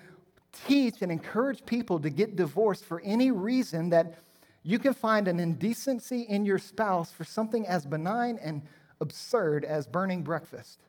[0.67, 4.19] teach and encourage people to get divorced for any reason that
[4.63, 8.61] you can find an indecency in your spouse for something as benign and
[9.01, 10.79] absurd as burning breakfast.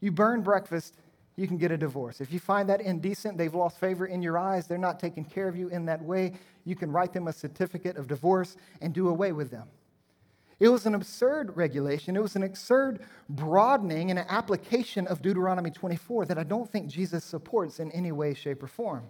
[0.00, 0.96] You burn breakfast
[1.40, 2.20] you can get a divorce.
[2.20, 5.48] If you find that indecent, they've lost favor in your eyes, they're not taking care
[5.48, 9.08] of you in that way, you can write them a certificate of divorce and do
[9.08, 9.66] away with them.
[10.60, 12.14] It was an absurd regulation.
[12.14, 13.00] It was an absurd
[13.30, 18.12] broadening and an application of Deuteronomy 24 that I don't think Jesus supports in any
[18.12, 19.04] way, shape, or form.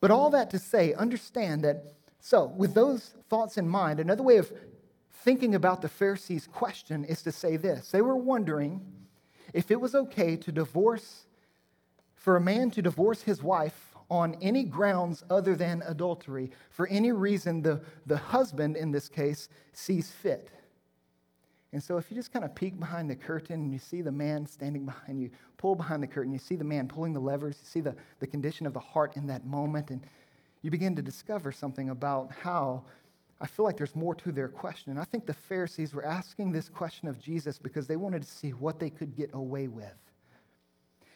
[0.00, 4.38] But all that to say, understand that, so with those thoughts in mind, another way
[4.38, 4.52] of
[5.22, 7.92] thinking about the Pharisees' question is to say this.
[7.92, 8.80] They were wondering
[9.52, 11.26] if it was okay to divorce,
[12.14, 17.12] for a man to divorce his wife on any grounds other than adultery, for any
[17.12, 20.50] reason the, the husband in this case sees fit.
[21.72, 24.12] And so, if you just kind of peek behind the curtain and you see the
[24.12, 27.56] man standing behind you, pull behind the curtain, you see the man pulling the levers,
[27.60, 30.02] you see the, the condition of the heart in that moment, and
[30.60, 32.84] you begin to discover something about how
[33.42, 34.92] I feel like there's more to their question.
[34.92, 38.28] And I think the Pharisees were asking this question of Jesus because they wanted to
[38.28, 39.96] see what they could get away with.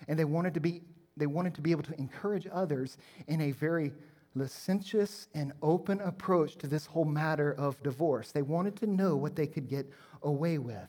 [0.09, 0.83] And they wanted to be,
[1.17, 3.93] they wanted to be able to encourage others in a very
[4.35, 8.33] licentious and open approach to this whole matter of divorce.
[8.33, 9.89] They wanted to know what they could get
[10.23, 10.89] away with.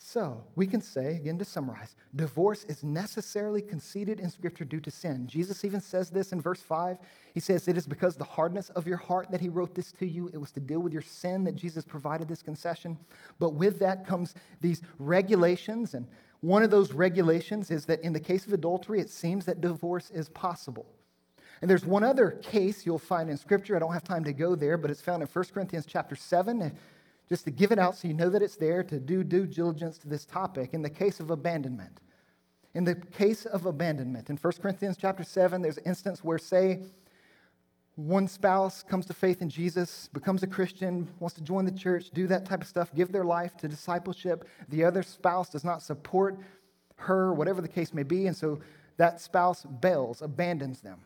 [0.00, 4.92] So, we can say, again to summarize, divorce is necessarily conceded in Scripture due to
[4.92, 5.26] sin.
[5.26, 6.98] Jesus even says this in verse 5.
[7.34, 10.06] He says, It is because the hardness of your heart that he wrote this to
[10.06, 10.30] you.
[10.32, 12.96] It was to deal with your sin that Jesus provided this concession.
[13.40, 15.94] But with that comes these regulations.
[15.94, 16.06] And
[16.42, 20.12] one of those regulations is that in the case of adultery, it seems that divorce
[20.12, 20.86] is possible.
[21.60, 23.74] And there's one other case you'll find in Scripture.
[23.74, 26.72] I don't have time to go there, but it's found in 1 Corinthians chapter 7
[27.28, 29.98] just to give it out so you know that it's there, to do due diligence
[29.98, 32.00] to this topic in the case of abandonment.
[32.74, 36.80] In the case of abandonment, in 1 Corinthians chapter 7, there's an instance where, say,
[37.96, 42.10] one spouse comes to faith in Jesus, becomes a Christian, wants to join the church,
[42.10, 44.46] do that type of stuff, give their life to discipleship.
[44.68, 46.38] The other spouse does not support
[46.96, 48.60] her, whatever the case may be, and so
[48.98, 51.00] that spouse bails, abandons them.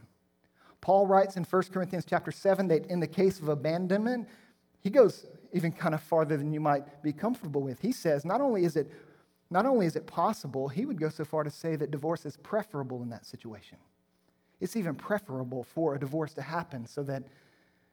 [0.83, 4.29] Paul writes in 1 Corinthians chapter 7 that in the case of abandonment,
[4.81, 7.81] he goes even kind of farther than you might be comfortable with.
[7.81, 8.91] He says not only is it
[9.51, 12.39] not only is it possible, he would go so far to say that divorce is
[12.39, 13.77] preferable in that situation.
[14.61, 17.25] It's even preferable for a divorce to happen so that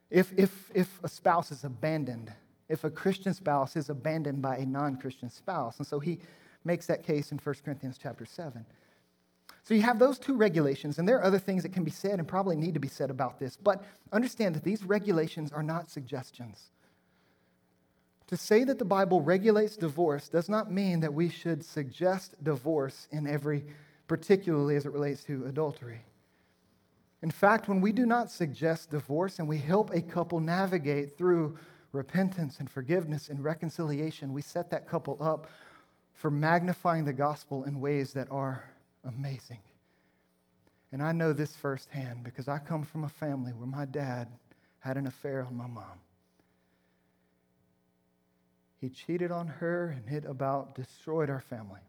[0.10, 2.32] if, if, if a spouse is abandoned,
[2.69, 5.78] if a Christian spouse is abandoned by a non Christian spouse.
[5.80, 6.19] And so he
[6.63, 8.65] makes that case in 1 Corinthians chapter 7.
[9.63, 12.19] So you have those two regulations, and there are other things that can be said
[12.19, 13.58] and probably need to be said about this.
[13.58, 16.72] But understand that these regulations are not suggestions.
[18.30, 23.08] To say that the Bible regulates divorce does not mean that we should suggest divorce
[23.12, 23.65] in every,
[24.08, 26.02] particularly as it relates to adultery.
[27.24, 31.58] In fact, when we do not suggest divorce and we help a couple navigate through
[31.92, 35.48] repentance and forgiveness and reconciliation, we set that couple up
[36.13, 38.63] for magnifying the gospel in ways that are
[39.06, 39.62] amazing.
[40.92, 44.28] And I know this firsthand because I come from a family where my dad
[44.82, 46.00] had an affair on my mom.
[48.80, 51.82] He cheated on her and it about destroyed our family.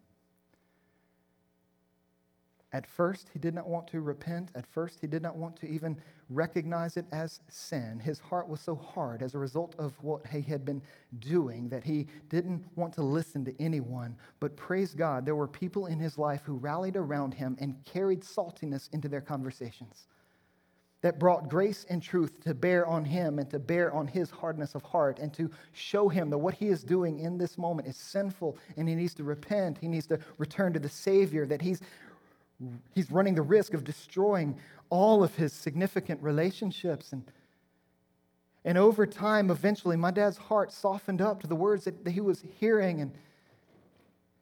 [2.72, 4.50] At first, he did not want to repent.
[4.55, 7.98] At first, he did not want to even recognize it as sin.
[7.98, 10.81] His heart was so hard as a result of what he had been
[11.18, 14.16] doing that he didn't want to listen to anyone.
[14.38, 18.20] But praise God, there were people in his life who rallied around him and carried
[18.20, 20.07] saltiness into their conversations
[21.02, 24.74] that brought grace and truth to bear on him and to bear on his hardness
[24.74, 27.96] of heart and to show him that what he is doing in this moment is
[27.96, 29.78] sinful and he needs to repent.
[29.78, 31.80] He needs to return to the Savior, that he's,
[32.94, 34.56] he's running the risk of destroying
[34.90, 37.12] all of his significant relationships.
[37.12, 37.24] And,
[38.64, 42.20] and over time, eventually, my dad's heart softened up to the words that, that he
[42.20, 43.00] was hearing.
[43.00, 43.12] And,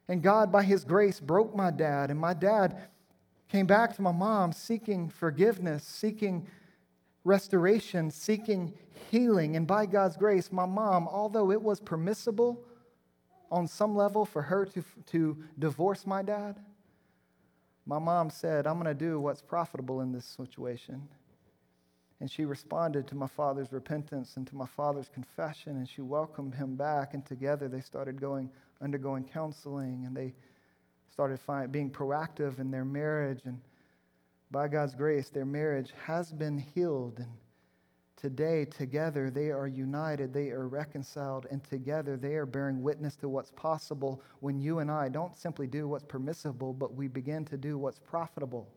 [0.09, 2.11] and God, by his grace, broke my dad.
[2.11, 2.89] And my dad
[3.49, 6.47] came back to my mom seeking forgiveness, seeking
[7.25, 8.73] restoration, seeking
[9.11, 9.57] healing.
[9.57, 12.63] And by God's grace, my mom, although it was permissible
[13.51, 16.59] on some level for her to, to divorce my dad,
[17.87, 21.09] my mom said, I'm going to do what's profitable in this situation.
[22.21, 26.55] And she responded to my father's repentance and to my father's confession, and she welcomed
[26.55, 27.15] him back.
[27.15, 28.51] And together they started going,
[28.83, 30.35] undergoing counseling, and they
[31.11, 33.41] started find, being proactive in their marriage.
[33.45, 33.61] And
[34.51, 37.19] by God's grace, their marriage has been healed.
[37.19, 37.29] And
[38.17, 43.29] today, together, they are united, they are reconciled, and together they are bearing witness to
[43.29, 47.57] what's possible when you and I don't simply do what's permissible, but we begin to
[47.57, 48.69] do what's profitable.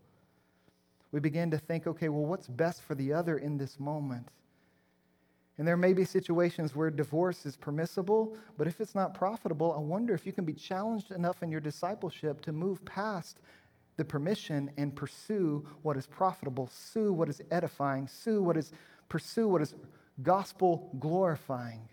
[1.12, 4.28] We begin to think, okay, well, what's best for the other in this moment?
[5.62, 9.80] And there may be situations where divorce is permissible, but if it's not profitable, I
[9.80, 13.38] wonder if you can be challenged enough in your discipleship to move past
[13.95, 18.71] the permission and pursue what is profitable, sue what is edifying, sue what is
[19.08, 19.76] pursue what is
[20.24, 21.88] gospel glorifying.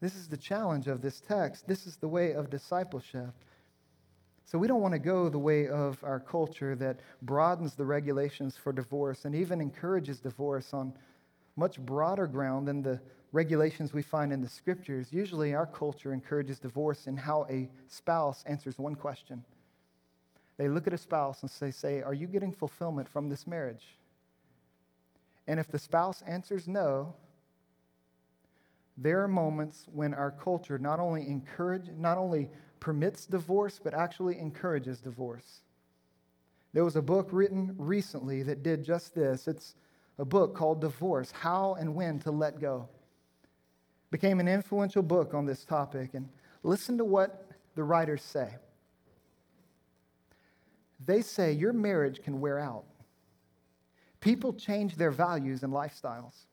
[0.00, 1.66] This is the challenge of this text.
[1.66, 3.34] This is the way of discipleship.
[4.44, 8.56] So we don't want to go the way of our culture that broadens the regulations
[8.56, 10.92] for divorce and even encourages divorce on
[11.56, 13.00] much broader ground than the
[13.32, 15.12] regulations we find in the scriptures.
[15.12, 19.44] Usually, our culture encourages divorce in how a spouse answers one question.
[20.58, 23.98] They look at a spouse and say, say, Are you getting fulfillment from this marriage?
[25.46, 27.14] And if the spouse answers no,
[28.96, 32.48] there are moments when our culture not only encourage, not only
[32.80, 35.60] permits divorce, but actually encourages divorce.
[36.72, 39.48] There was a book written recently that did just this.
[39.48, 39.74] It's
[40.18, 42.88] a book called Divorce How and When to Let Go.
[44.10, 46.14] Became an influential book on this topic.
[46.14, 46.28] And
[46.62, 48.54] listen to what the writers say.
[51.04, 52.84] They say your marriage can wear out.
[54.20, 56.46] People change their values and lifestyles.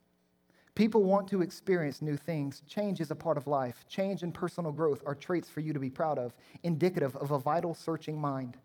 [0.75, 2.61] People want to experience new things.
[2.67, 3.85] Change is a part of life.
[3.87, 6.33] Change and personal growth are traits for you to be proud of,
[6.63, 8.57] indicative of a vital, searching mind.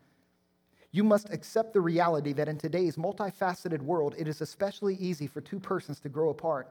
[0.91, 5.41] You must accept the reality that in today's multifaceted world, it is especially easy for
[5.41, 6.69] two persons to grow apart.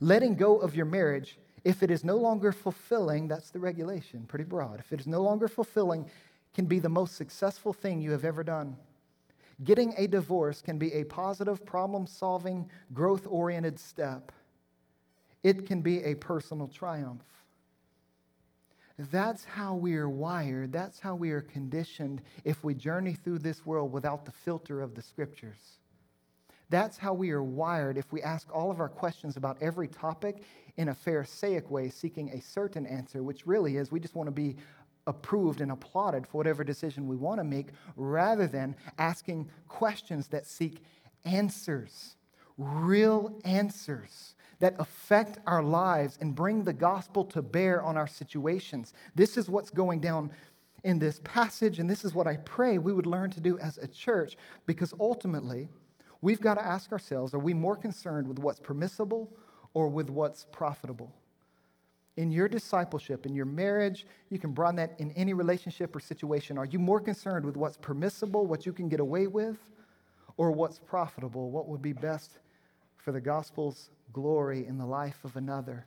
[0.00, 4.44] Letting go of your marriage, if it is no longer fulfilling, that's the regulation, pretty
[4.44, 4.80] broad.
[4.80, 6.10] If it is no longer fulfilling,
[6.54, 8.76] can be the most successful thing you have ever done.
[9.64, 14.32] Getting a divorce can be a positive, problem solving, growth oriented step
[15.42, 17.22] it can be a personal triumph.
[18.98, 20.72] That's how we are wired.
[20.72, 24.94] That's how we are conditioned if we journey through this world without the filter of
[24.94, 25.78] the scriptures.
[26.68, 30.42] That's how we are wired if we ask all of our questions about every topic
[30.76, 34.32] in a Pharisaic way, seeking a certain answer, which really is we just want to
[34.32, 34.56] be
[35.06, 40.46] approved and applauded for whatever decision we want to make, rather than asking questions that
[40.46, 40.82] seek
[41.24, 42.16] answers,
[42.56, 48.94] real answers that affect our lives and bring the gospel to bear on our situations.
[49.16, 50.30] This is what's going down
[50.84, 53.78] in this passage, and this is what I pray we would learn to do as
[53.78, 54.36] a church,
[54.66, 55.68] because ultimately,
[56.20, 59.36] we've got to ask ourselves are we more concerned with what's permissible
[59.74, 61.12] or with what's profitable?
[62.16, 66.56] In your discipleship, in your marriage, you can broaden that in any relationship or situation.
[66.56, 69.58] Are you more concerned with what's permissible, what you can get away with,
[70.36, 72.38] or what's profitable, what would be best
[73.02, 75.86] for the gospel's glory in the life of another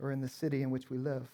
[0.00, 1.28] or in the city in which we live.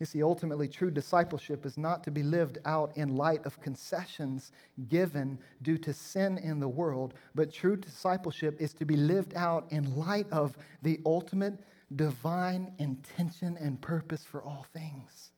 [0.00, 4.50] You see, ultimately, true discipleship is not to be lived out in light of concessions
[4.88, 9.66] given due to sin in the world, but true discipleship is to be lived out
[9.70, 11.54] in light of the ultimate
[11.94, 15.30] divine intention and purpose for all things.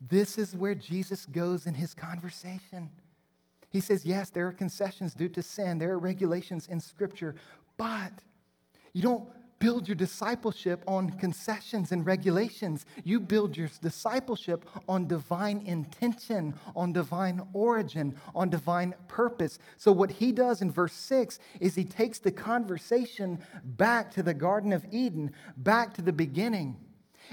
[0.00, 2.90] This is where Jesus goes in his conversation.
[3.70, 7.34] He says, Yes, there are concessions due to sin, there are regulations in Scripture,
[7.76, 8.12] but
[8.92, 9.28] you don't
[9.62, 12.84] build your discipleship on concessions and regulations.
[13.04, 19.60] You build your discipleship on divine intention, on divine origin, on divine purpose.
[19.76, 24.34] So, what he does in verse 6 is he takes the conversation back to the
[24.34, 26.76] Garden of Eden, back to the beginning.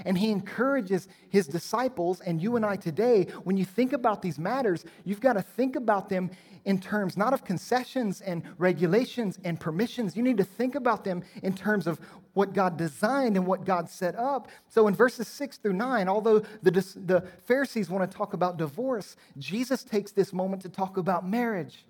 [0.04, 4.38] And he encourages his disciples and you and I today, when you think about these
[4.38, 6.30] matters, you've got to think about them
[6.64, 10.16] in terms not of concessions and regulations and permissions.
[10.16, 11.98] You need to think about them in terms of
[12.34, 14.48] what God designed and what God set up.
[14.68, 19.16] So in verses six through nine, although the, the Pharisees want to talk about divorce,
[19.38, 21.86] Jesus takes this moment to talk about marriage.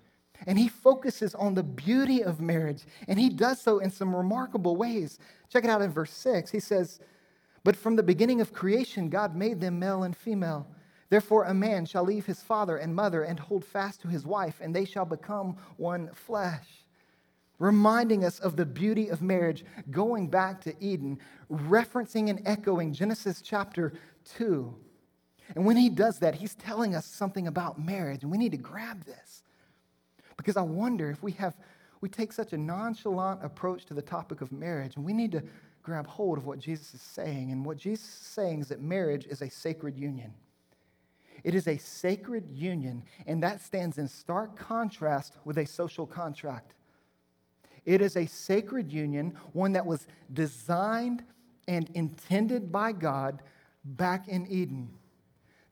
[0.46, 2.84] And he focuses on the beauty of marriage.
[3.08, 5.18] And he does so in some remarkable ways.
[5.50, 6.50] Check it out in verse six.
[6.50, 7.00] He says,
[7.62, 10.66] But from the beginning of creation, God made them male and female.
[11.10, 14.60] Therefore, a man shall leave his father and mother and hold fast to his wife,
[14.60, 16.66] and they shall become one flesh.
[17.58, 21.18] Reminding us of the beauty of marriage, going back to Eden,
[21.50, 23.92] referencing and echoing Genesis chapter
[24.36, 24.74] 2.
[25.56, 28.56] And when he does that, he's telling us something about marriage, and we need to
[28.56, 29.42] grab this.
[30.36, 31.56] Because I wonder if we have
[32.00, 35.42] we take such a nonchalant approach to the topic of marriage, and we need to
[35.90, 37.50] grab hold of what Jesus is saying.
[37.50, 40.32] And what Jesus is saying is that marriage is a sacred union.
[41.42, 46.74] It is a sacred union, and that stands in stark contrast with a social contract.
[47.84, 51.24] It is a sacred union, one that was designed
[51.66, 53.42] and intended by God
[53.84, 54.90] back in Eden.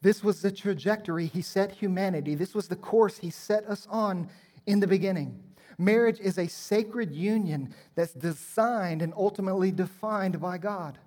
[0.01, 4.31] This was the trajectory He set humanity, this was the course He set us on
[4.67, 5.45] in the beginning.
[5.79, 10.99] Marriage is a sacred union that's designed and ultimately defined by God.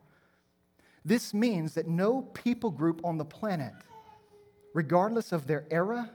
[1.03, 3.73] This means that no people group on the planet
[4.73, 6.09] regardless of their era,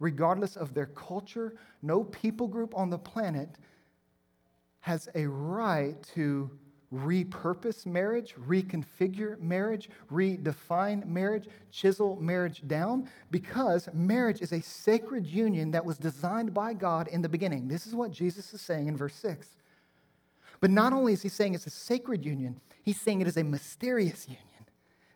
[0.00, 3.48] regardless of their culture, no people group on the planet
[4.80, 6.50] has a right to
[6.94, 15.70] repurpose marriage, reconfigure marriage, redefine marriage, chisel marriage down, because marriage is a sacred union
[15.72, 17.68] that was designed by God in the beginning.
[17.68, 19.48] This is what Jesus is saying in verse 6.
[20.60, 23.44] But not only is he saying it's a sacred union, he's saying it is a
[23.44, 24.44] mysterious union.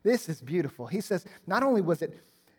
[0.02, 0.86] This is beautiful.
[0.86, 2.18] He says, not only was it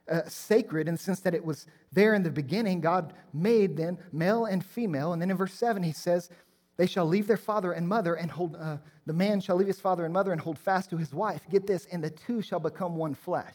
[0.10, 2.82] uh, sacred in the sense that it was there in the beginning.
[2.82, 5.14] God made then male and female.
[5.14, 6.30] And then in verse 7, he says,
[6.80, 9.82] They shall leave their father and mother and hold, uh, the man shall leave his
[9.82, 11.42] father and mother and hold fast to his wife.
[11.52, 13.54] Get this, and the two shall become one flesh.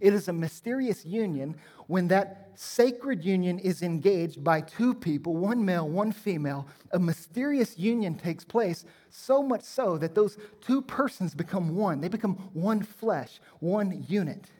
[0.00, 1.54] It is a mysterious union
[1.86, 6.66] when that sacred union is engaged by two people, one male, one female.
[6.90, 12.00] A mysterious union takes place, so much so that those two persons become one.
[12.00, 14.50] They become one flesh, one unit.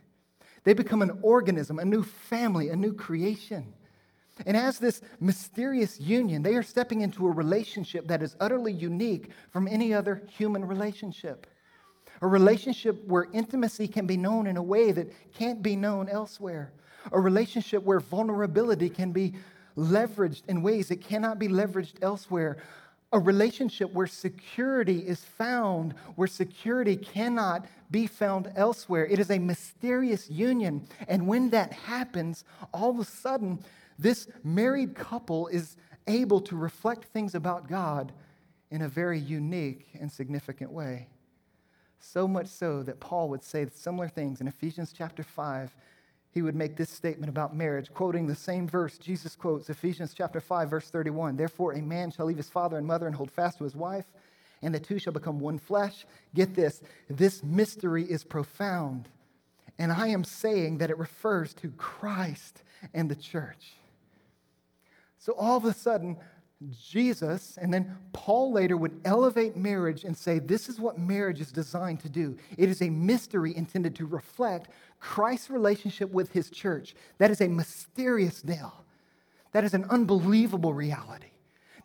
[0.63, 3.75] They become an organism, a new family, a new creation.
[4.47, 9.31] And as this mysterious union, they are stepping into a relationship that is utterly unique
[9.51, 11.47] from any other human relationship.
[12.23, 16.73] A relationship where intimacy can be known in a way that can't be known elsewhere.
[17.11, 19.35] A relationship where vulnerability can be
[19.77, 22.59] leveraged in ways that cannot be leveraged elsewhere.
[23.13, 29.05] A relationship where security is found, where security cannot be found elsewhere.
[29.07, 30.87] It is a mysterious union.
[31.09, 33.59] And when that happens, all of a sudden,
[34.03, 35.77] this married couple is
[36.07, 38.13] able to reflect things about God
[38.71, 41.09] in a very unique and significant way.
[42.01, 45.75] So much so that Paul would say similar things in Ephesians chapter 5.
[46.33, 50.41] He would make this statement about marriage, quoting the same verse Jesus quotes, Ephesians chapter
[50.41, 51.37] 5, verse 31.
[51.37, 54.07] Therefore, a man shall leave his father and mother and hold fast to his wife,
[54.63, 56.07] and the two shall become one flesh.
[56.35, 59.09] Get this this mystery is profound.
[59.79, 62.63] And I am saying that it refers to Christ
[62.95, 63.75] and the church.
[65.23, 66.17] So all of a sudden,
[66.85, 71.53] Jesus, and then Paul later would elevate marriage and say, This is what marriage is
[71.53, 72.37] designed to do.
[72.59, 76.97] It is a mystery intended to reflect Christ's relationship with his church.
[77.19, 78.85] That is a mysterious deal.
[79.53, 81.31] That is an unbelievable reality.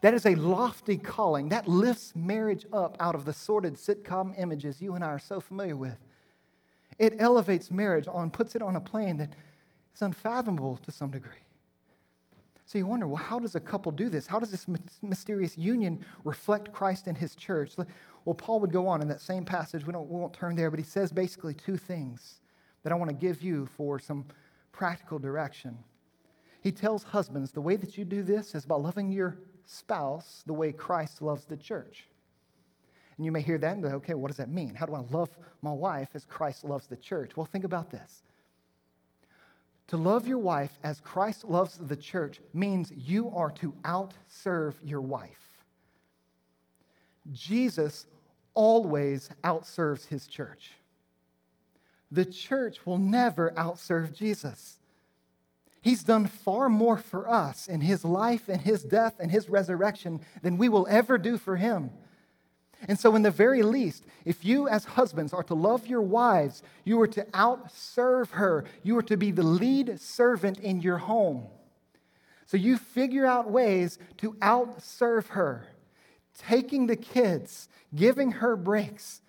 [0.02, 1.50] That is a lofty calling.
[1.50, 5.40] That lifts marriage up out of the sordid sitcom images you and I are so
[5.40, 5.98] familiar with.
[6.98, 9.34] It elevates marriage on, puts it on a plane that
[9.94, 11.47] is unfathomable to some degree.
[12.68, 14.28] So you wonder, well, how does a couple do this?
[14.28, 14.68] How does this
[15.02, 17.76] mysterious union reflect Christ and his church?
[18.26, 19.86] Well, Paul would go on in that same passage.
[19.86, 22.42] We, don't, we won't turn there, but he says basically two things
[22.84, 24.26] that I want to give you for some
[24.74, 25.78] practical direction.
[26.62, 30.54] He tells husbands the way that you do this is by loving your spouse the
[30.54, 32.10] way Christ loves the church.
[33.16, 34.76] And you may hear that and go, okay, what does that mean?
[34.76, 35.30] How do I love
[35.62, 37.38] my wife as Christ loves the church?
[37.38, 38.24] Well, think about this.
[39.88, 45.02] To love your wife as Christ loves the church means you are to outserve your
[45.02, 45.64] wife.
[47.32, 48.06] Jesus
[48.54, 50.72] always outserves his church.
[52.12, 54.78] The church will never outserve Jesus.
[55.82, 60.22] He's done far more for us in his life and his death and his resurrection
[60.42, 61.92] than we will ever do for him.
[62.88, 66.62] And so, in the very least, if you as husbands are to love your wives,
[66.84, 68.66] you are to outserve her.
[68.84, 71.48] You are to be the lead servant in your home.
[72.46, 75.68] So, you figure out ways to outserve her,
[76.38, 79.22] taking the kids, giving her breaks,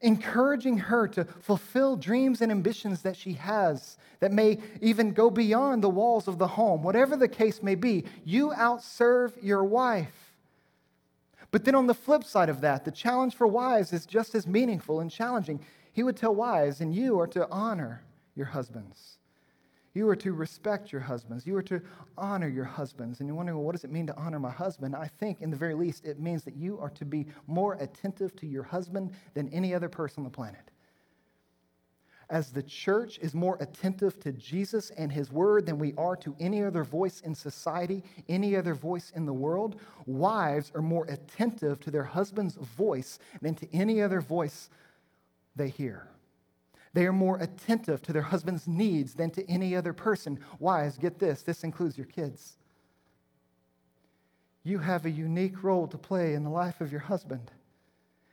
[0.00, 5.82] encouraging her to fulfill dreams and ambitions that she has that may even go beyond
[5.82, 6.82] the walls of the home.
[6.82, 10.21] Whatever the case may be, you outserve your wife.
[11.52, 14.46] But then on the flip side of that, the challenge for wives is just as
[14.46, 15.60] meaningful and challenging.
[15.92, 18.02] He would tell wives, and you are to honor
[18.34, 19.18] your husbands.
[19.94, 21.46] You are to respect your husbands.
[21.46, 21.82] You are to
[22.16, 23.20] honor your husbands.
[23.20, 24.96] And you're wondering, well, what does it mean to honor my husband?
[24.96, 28.34] I think, in the very least, it means that you are to be more attentive
[28.36, 30.71] to your husband than any other person on the planet
[32.32, 36.34] as the church is more attentive to Jesus and his word than we are to
[36.40, 41.78] any other voice in society, any other voice in the world, wives are more attentive
[41.80, 44.70] to their husband's voice than to any other voice
[45.54, 46.08] they hear.
[46.94, 50.40] They are more attentive to their husband's needs than to any other person.
[50.58, 52.56] Wives, get this this includes your kids.
[54.64, 57.50] You have a unique role to play in the life of your husband,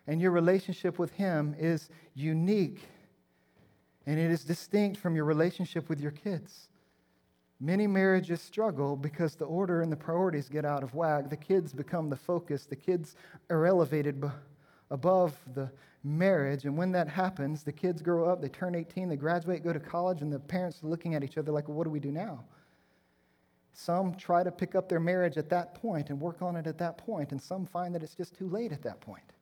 [0.08, 2.88] and your relationship with him is unique
[4.10, 6.68] and it is distinct from your relationship with your kids.
[7.60, 11.30] Many marriages struggle because the order and the priorities get out of whack.
[11.30, 13.16] The kids become the focus, the kids
[13.51, 14.24] are elevated
[14.89, 15.70] above the
[16.03, 16.66] marriage.
[16.66, 19.80] And when that happens, the kids grow up, they turn 18, they graduate, go to
[19.80, 22.12] college, and the parents are looking at each other like, well, what do we do
[22.12, 22.43] now?
[23.74, 26.80] Some try to pick up their marriage at that point and work on it at
[26.80, 29.34] that point, and some find that it's just too late at that point.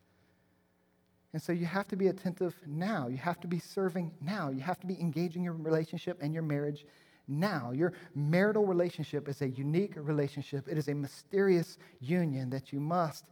[1.33, 3.07] And so you have to be attentive now.
[3.07, 4.49] You have to be serving now.
[4.49, 6.85] You have to be engaging your relationship and your marriage
[7.27, 7.71] now.
[7.71, 13.25] Your marital relationship is a unique relationship, it is a mysterious union that you must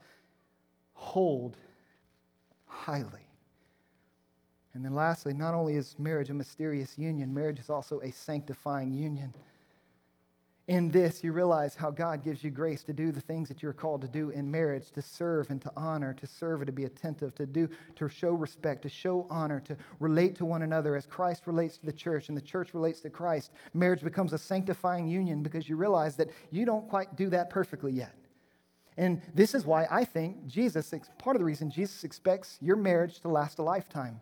[0.94, 1.58] hold
[2.66, 3.30] highly.
[4.74, 8.92] And then, lastly, not only is marriage a mysterious union, marriage is also a sanctifying
[8.92, 9.34] union
[10.68, 13.72] in this, you realize how God gives you grace to do the things that you're
[13.72, 16.86] called to do in marriage, to serve and to honor, to serve and to be
[16.86, 21.06] attentive, to do, to show respect, to show honor, to relate to one another as
[21.06, 23.52] Christ relates to the church and the church relates to Christ.
[23.76, 27.92] Marriage becomes a sanctifying union because you realize that you don't quite do that perfectly
[27.92, 28.16] yet.
[28.98, 33.20] And this is why I think Jesus, part of the reason Jesus expects your marriage
[33.20, 34.20] to last a lifetime.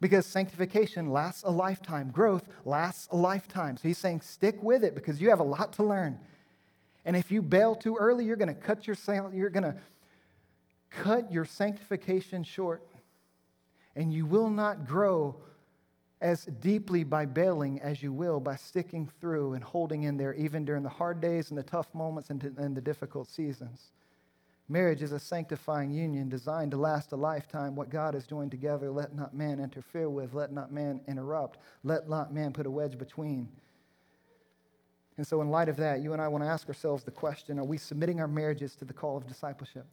[0.00, 3.76] Because sanctification lasts a lifetime, growth lasts a lifetime.
[3.76, 6.18] So he's saying, stick with it because you have a lot to learn.
[7.04, 8.96] And if you bail too early, you're going to cut your
[9.32, 9.76] you're going to
[10.90, 12.86] cut your sanctification short,
[13.96, 15.36] and you will not grow
[16.20, 20.64] as deeply by bailing as you will by sticking through and holding in there, even
[20.64, 23.92] during the hard days and the tough moments and, and the difficult seasons.
[24.70, 27.74] Marriage is a sanctifying union designed to last a lifetime.
[27.74, 32.08] What God has joined together, let not man interfere with, let not man interrupt, let
[32.08, 33.48] not man put a wedge between.
[35.16, 37.58] And so, in light of that, you and I want to ask ourselves the question
[37.58, 39.86] are we submitting our marriages to the call of discipleship?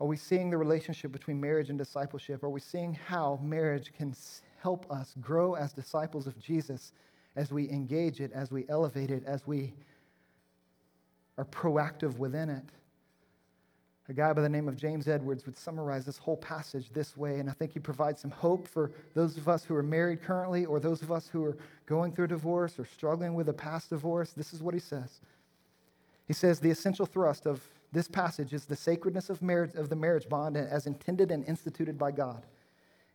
[0.00, 2.44] Are we seeing the relationship between marriage and discipleship?
[2.44, 4.14] Are we seeing how marriage can
[4.60, 6.92] help us grow as disciples of Jesus
[7.34, 9.74] as we engage it, as we elevate it, as we
[11.38, 12.64] are proactive within it?
[14.08, 17.40] A guy by the name of James Edwards would summarize this whole passage this way,
[17.40, 20.64] and I think he provides some hope for those of us who are married currently
[20.64, 23.90] or those of us who are going through a divorce or struggling with a past
[23.90, 24.30] divorce.
[24.30, 25.20] This is what he says.
[26.28, 29.96] He says, The essential thrust of this passage is the sacredness of, marriage, of the
[29.96, 32.46] marriage bond as intended and instituted by God.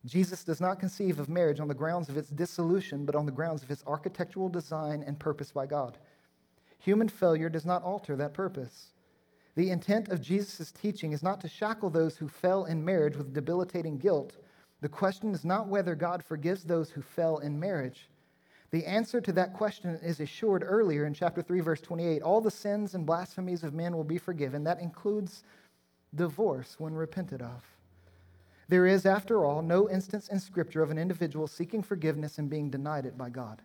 [0.05, 3.31] Jesus does not conceive of marriage on the grounds of its dissolution, but on the
[3.31, 5.97] grounds of its architectural design and purpose by God.
[6.79, 8.87] Human failure does not alter that purpose.
[9.55, 13.33] The intent of Jesus' teaching is not to shackle those who fell in marriage with
[13.33, 14.37] debilitating guilt.
[14.81, 18.09] The question is not whether God forgives those who fell in marriage.
[18.71, 22.21] The answer to that question is assured earlier in chapter 3, verse 28.
[22.21, 24.63] All the sins and blasphemies of men will be forgiven.
[24.63, 25.43] That includes
[26.15, 27.63] divorce when repented of.
[28.69, 32.69] There is, after all, no instance in Scripture of an individual seeking forgiveness and being
[32.69, 33.61] denied it by God.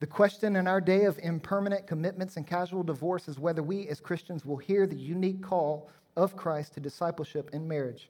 [0.00, 3.98] The question in our day of impermanent commitments and casual divorce is whether we as
[3.98, 8.08] Christians will hear the unique call of Christ to discipleship in marriage.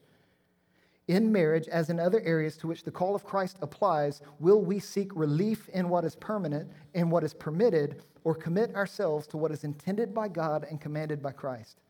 [1.07, 4.78] In marriage, as in other areas to which the call of Christ applies, will we
[4.78, 9.51] seek relief in what is permanent, in what is permitted, or commit ourselves to what
[9.51, 11.80] is intended by God and commanded by Christ?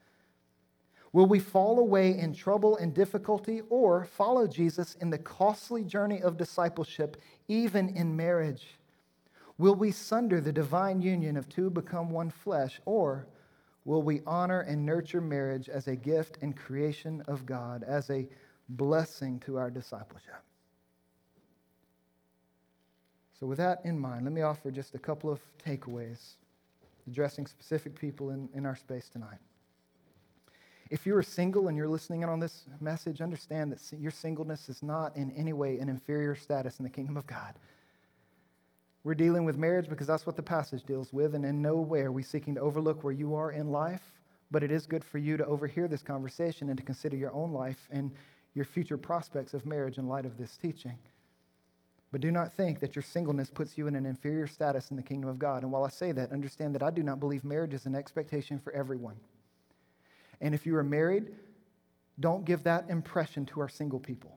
[1.13, 6.23] Will we fall away in trouble and difficulty, or follow Jesus in the costly journey
[6.23, 7.17] of discipleship,
[7.49, 8.78] even in marriage?
[9.59, 13.27] Will we sunder the divine union of two become one flesh, or
[13.85, 18.29] will we honor and nurture marriage as a gift and creation of God, as a
[18.69, 20.43] blessing to our discipleship?
[23.39, 26.35] So, with that in mind, let me offer just a couple of takeaways
[27.09, 29.39] addressing specific people in, in our space tonight.
[30.91, 34.69] If you are single and you're listening in on this message, understand that your singleness
[34.69, 37.55] is not in any way an inferior status in the kingdom of God.
[39.09, 42.01] We're dealing with marriage because that's what the passage deals with, and in no way
[42.01, 44.03] are we seeking to overlook where you are in life,
[44.51, 47.51] but it is good for you to overhear this conversation and to consider your own
[47.51, 48.13] life and
[48.53, 50.99] your future prospects of marriage in light of this teaching.
[52.13, 55.03] But do not think that your singleness puts you in an inferior status in the
[55.03, 55.63] kingdom of God.
[55.63, 58.59] And while I say that, understand that I do not believe marriage is an expectation
[58.59, 59.17] for everyone.
[60.43, 61.29] And if you are married,
[62.21, 64.37] don't give that impression to our single people.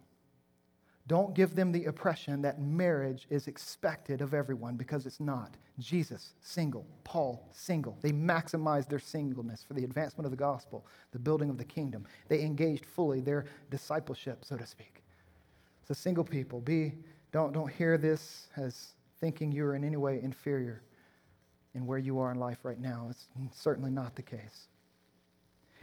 [1.08, 5.56] Don't give them the impression that marriage is expected of everyone because it's not.
[5.80, 6.86] Jesus, single.
[7.04, 7.98] Paul, single.
[8.02, 12.06] They maximized their singleness for the advancement of the gospel, the building of the kingdom.
[12.28, 15.04] They engaged fully their discipleship, so to speak.
[15.88, 16.94] So, single people, be,
[17.32, 20.84] don't, don't hear this as thinking you're in any way inferior
[21.74, 23.08] in where you are in life right now.
[23.10, 23.28] It's
[23.60, 24.68] certainly not the case.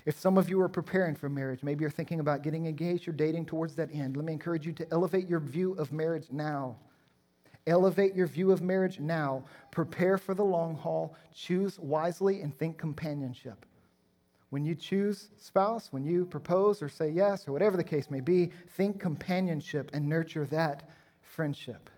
[0.08, 3.12] If some of you are preparing for marriage, maybe you're thinking about getting engaged or
[3.12, 6.76] dating towards that end, let me encourage you to elevate your view of marriage now.
[7.66, 9.44] Elevate your view of marriage now.
[9.70, 11.14] Prepare for the long haul.
[11.34, 13.66] Choose wisely and think companionship.
[14.48, 18.20] When you choose spouse, when you propose or say yes, or whatever the case may
[18.20, 20.88] be, think companionship and nurture that
[21.20, 21.90] friendship.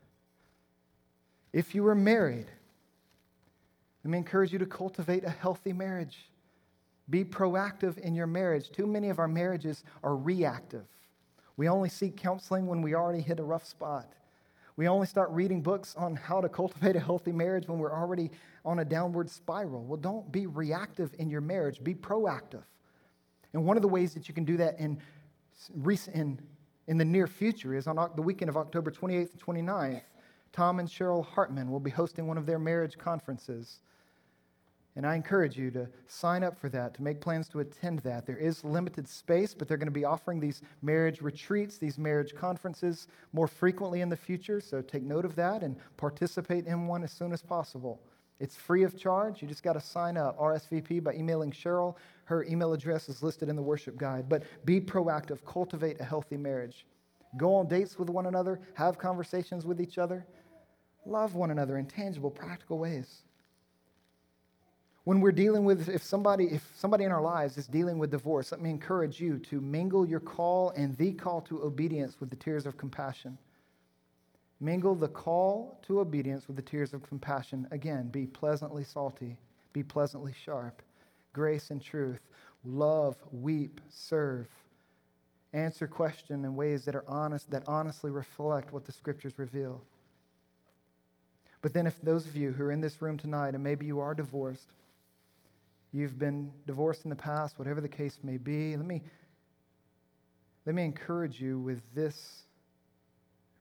[1.53, 2.51] If you are married,
[4.03, 6.19] let me encourage you to cultivate a healthy marriage.
[7.11, 8.71] Be proactive in your marriage.
[8.71, 10.87] Too many of our marriages are reactive.
[11.57, 14.15] We only seek counseling when we already hit a rough spot.
[14.77, 18.31] We only start reading books on how to cultivate a healthy marriage when we're already
[18.65, 19.85] on a downward spiral.
[19.85, 22.63] Well, don't be reactive in your marriage, be proactive.
[23.53, 24.99] And one of the ways that you can do that in,
[25.75, 26.41] recent, in,
[26.87, 30.03] in the near future is on the weekend of October 28th and 29th.
[30.53, 33.81] Tom and Cheryl Hartman will be hosting one of their marriage conferences.
[34.97, 38.27] And I encourage you to sign up for that, to make plans to attend that.
[38.27, 42.35] There is limited space, but they're going to be offering these marriage retreats, these marriage
[42.35, 44.61] conferences more frequently in the future.
[44.61, 48.01] So take note of that and participate in one as soon as possible.
[48.41, 49.43] It's free of charge.
[49.43, 51.95] You just got to sign up, RSVP, by emailing Cheryl.
[52.25, 54.29] Her email address is listed in the worship guide.
[54.29, 56.87] But be proactive, cultivate a healthy marriage.
[57.37, 60.27] Go on dates with one another, have conversations with each other,
[61.07, 63.23] love one another in tangible, practical ways.
[65.05, 68.53] When we're dealing with, if somebody, if somebody in our lives is dealing with divorce,
[68.53, 72.37] let me encourage you to mingle your call and the call to obedience with the
[72.37, 73.39] tears of compassion.
[74.61, 77.67] Mingle the call to obedience with the tears of compassion.
[77.71, 79.39] Again, be pleasantly salty,
[79.73, 80.83] be pleasantly sharp.
[81.33, 82.21] Grace and truth.
[82.65, 84.49] Love, weep, serve.
[85.55, 89.81] Answer question in ways that are honest, that honestly reflect what the scriptures reveal.
[91.63, 94.01] But then, if those of you who are in this room tonight, and maybe you
[94.01, 94.69] are divorced,
[95.93, 99.03] you've been divorced in the past, whatever the case may be, let me,
[100.67, 102.45] let me encourage you with this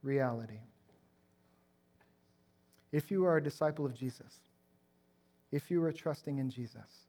[0.02, 0.60] reality.
[2.92, 4.40] If you are a disciple of Jesus,
[5.52, 7.06] if you are trusting in Jesus,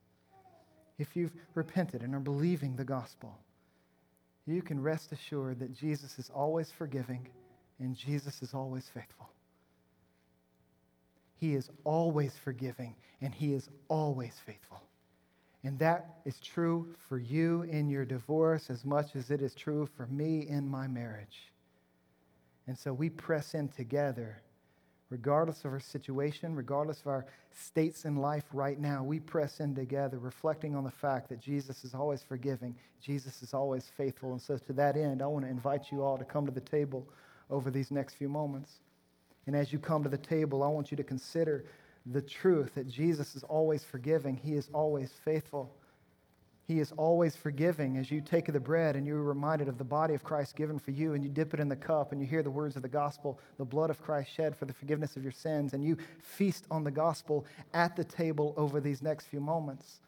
[0.98, 3.40] if you've repented and are believing the gospel,
[4.46, 7.28] you can rest assured that Jesus is always forgiving
[7.80, 9.30] and Jesus is always faithful.
[11.36, 14.82] He is always forgiving and he is always faithful.
[15.64, 19.88] And that is true for you in your divorce as much as it is true
[19.96, 21.52] for me in my marriage.
[22.68, 24.42] And so we press in together
[25.12, 29.76] regardless of our situation, regardless of our states in life right now, we press in
[29.76, 34.32] together, reflecting on the fact that Jesus is always forgiving, Jesus is always faithful.
[34.32, 36.62] And so, to that end, I want to invite you all to come to the
[36.62, 37.08] table
[37.50, 38.80] over these next few moments.
[39.48, 41.66] And as you come to the table, I want you to consider
[42.06, 45.76] the truth that Jesus is always forgiving, He is always faithful.
[46.68, 50.14] He is always forgiving as you take the bread and you're reminded of the body
[50.14, 52.44] of Christ given for you, and you dip it in the cup and you hear
[52.44, 55.34] the words of the gospel, the blood of Christ shed for the forgiveness of your
[55.34, 60.00] sins, and you feast on the gospel at the table over these next few moments.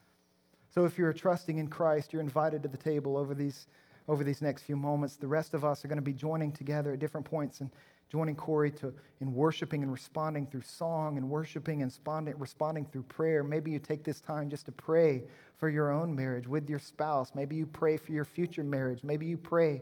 [0.74, 3.68] So if you're trusting in Christ, you're invited to the table over these,
[4.08, 5.18] over these next few moments.
[5.18, 7.70] The rest of us are going to be joining together at different points and
[8.14, 13.02] joining Corey to, in worshiping and responding through song and worshiping and responding, responding through
[13.02, 13.44] prayer.
[13.44, 15.24] Maybe you take this time just to pray
[15.58, 17.32] for your own marriage with your spouse.
[17.34, 19.00] Maybe you pray for your future marriage.
[19.04, 19.82] Maybe you pray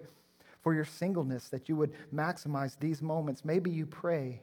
[0.61, 3.43] for your singleness that you would maximize these moments.
[3.43, 4.39] Maybe you pray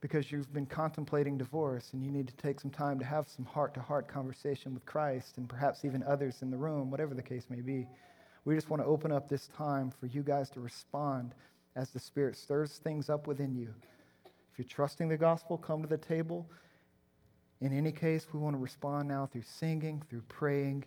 [0.00, 3.44] because you've been contemplating divorce and you need to take some time to have some
[3.44, 7.22] heart to heart conversation with Christ and perhaps even others in the room, whatever the
[7.22, 7.88] case may be.
[8.44, 11.34] We just want to open up this time for you guys to respond
[11.76, 13.72] as the Spirit stirs things up within you.
[14.52, 16.50] If you're trusting the gospel, come to the table.
[17.60, 20.84] In any case, we want to respond now through singing, through praying,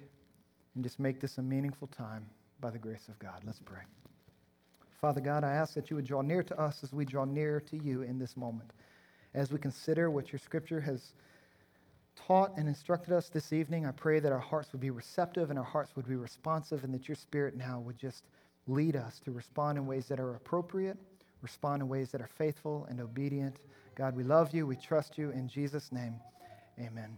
[0.75, 2.25] and just make this a meaningful time
[2.59, 3.41] by the grace of God.
[3.45, 3.81] Let's pray.
[4.99, 7.59] Father God, I ask that you would draw near to us as we draw near
[7.59, 8.71] to you in this moment.
[9.34, 11.13] As we consider what your scripture has
[12.15, 15.59] taught and instructed us this evening, I pray that our hearts would be receptive and
[15.59, 18.23] our hearts would be responsive, and that your spirit now would just
[18.68, 20.97] lead us to respond in ways that are appropriate,
[21.41, 23.57] respond in ways that are faithful and obedient.
[23.95, 24.66] God, we love you.
[24.66, 25.32] We trust you.
[25.32, 26.16] In Jesus' name,
[26.80, 27.18] amen.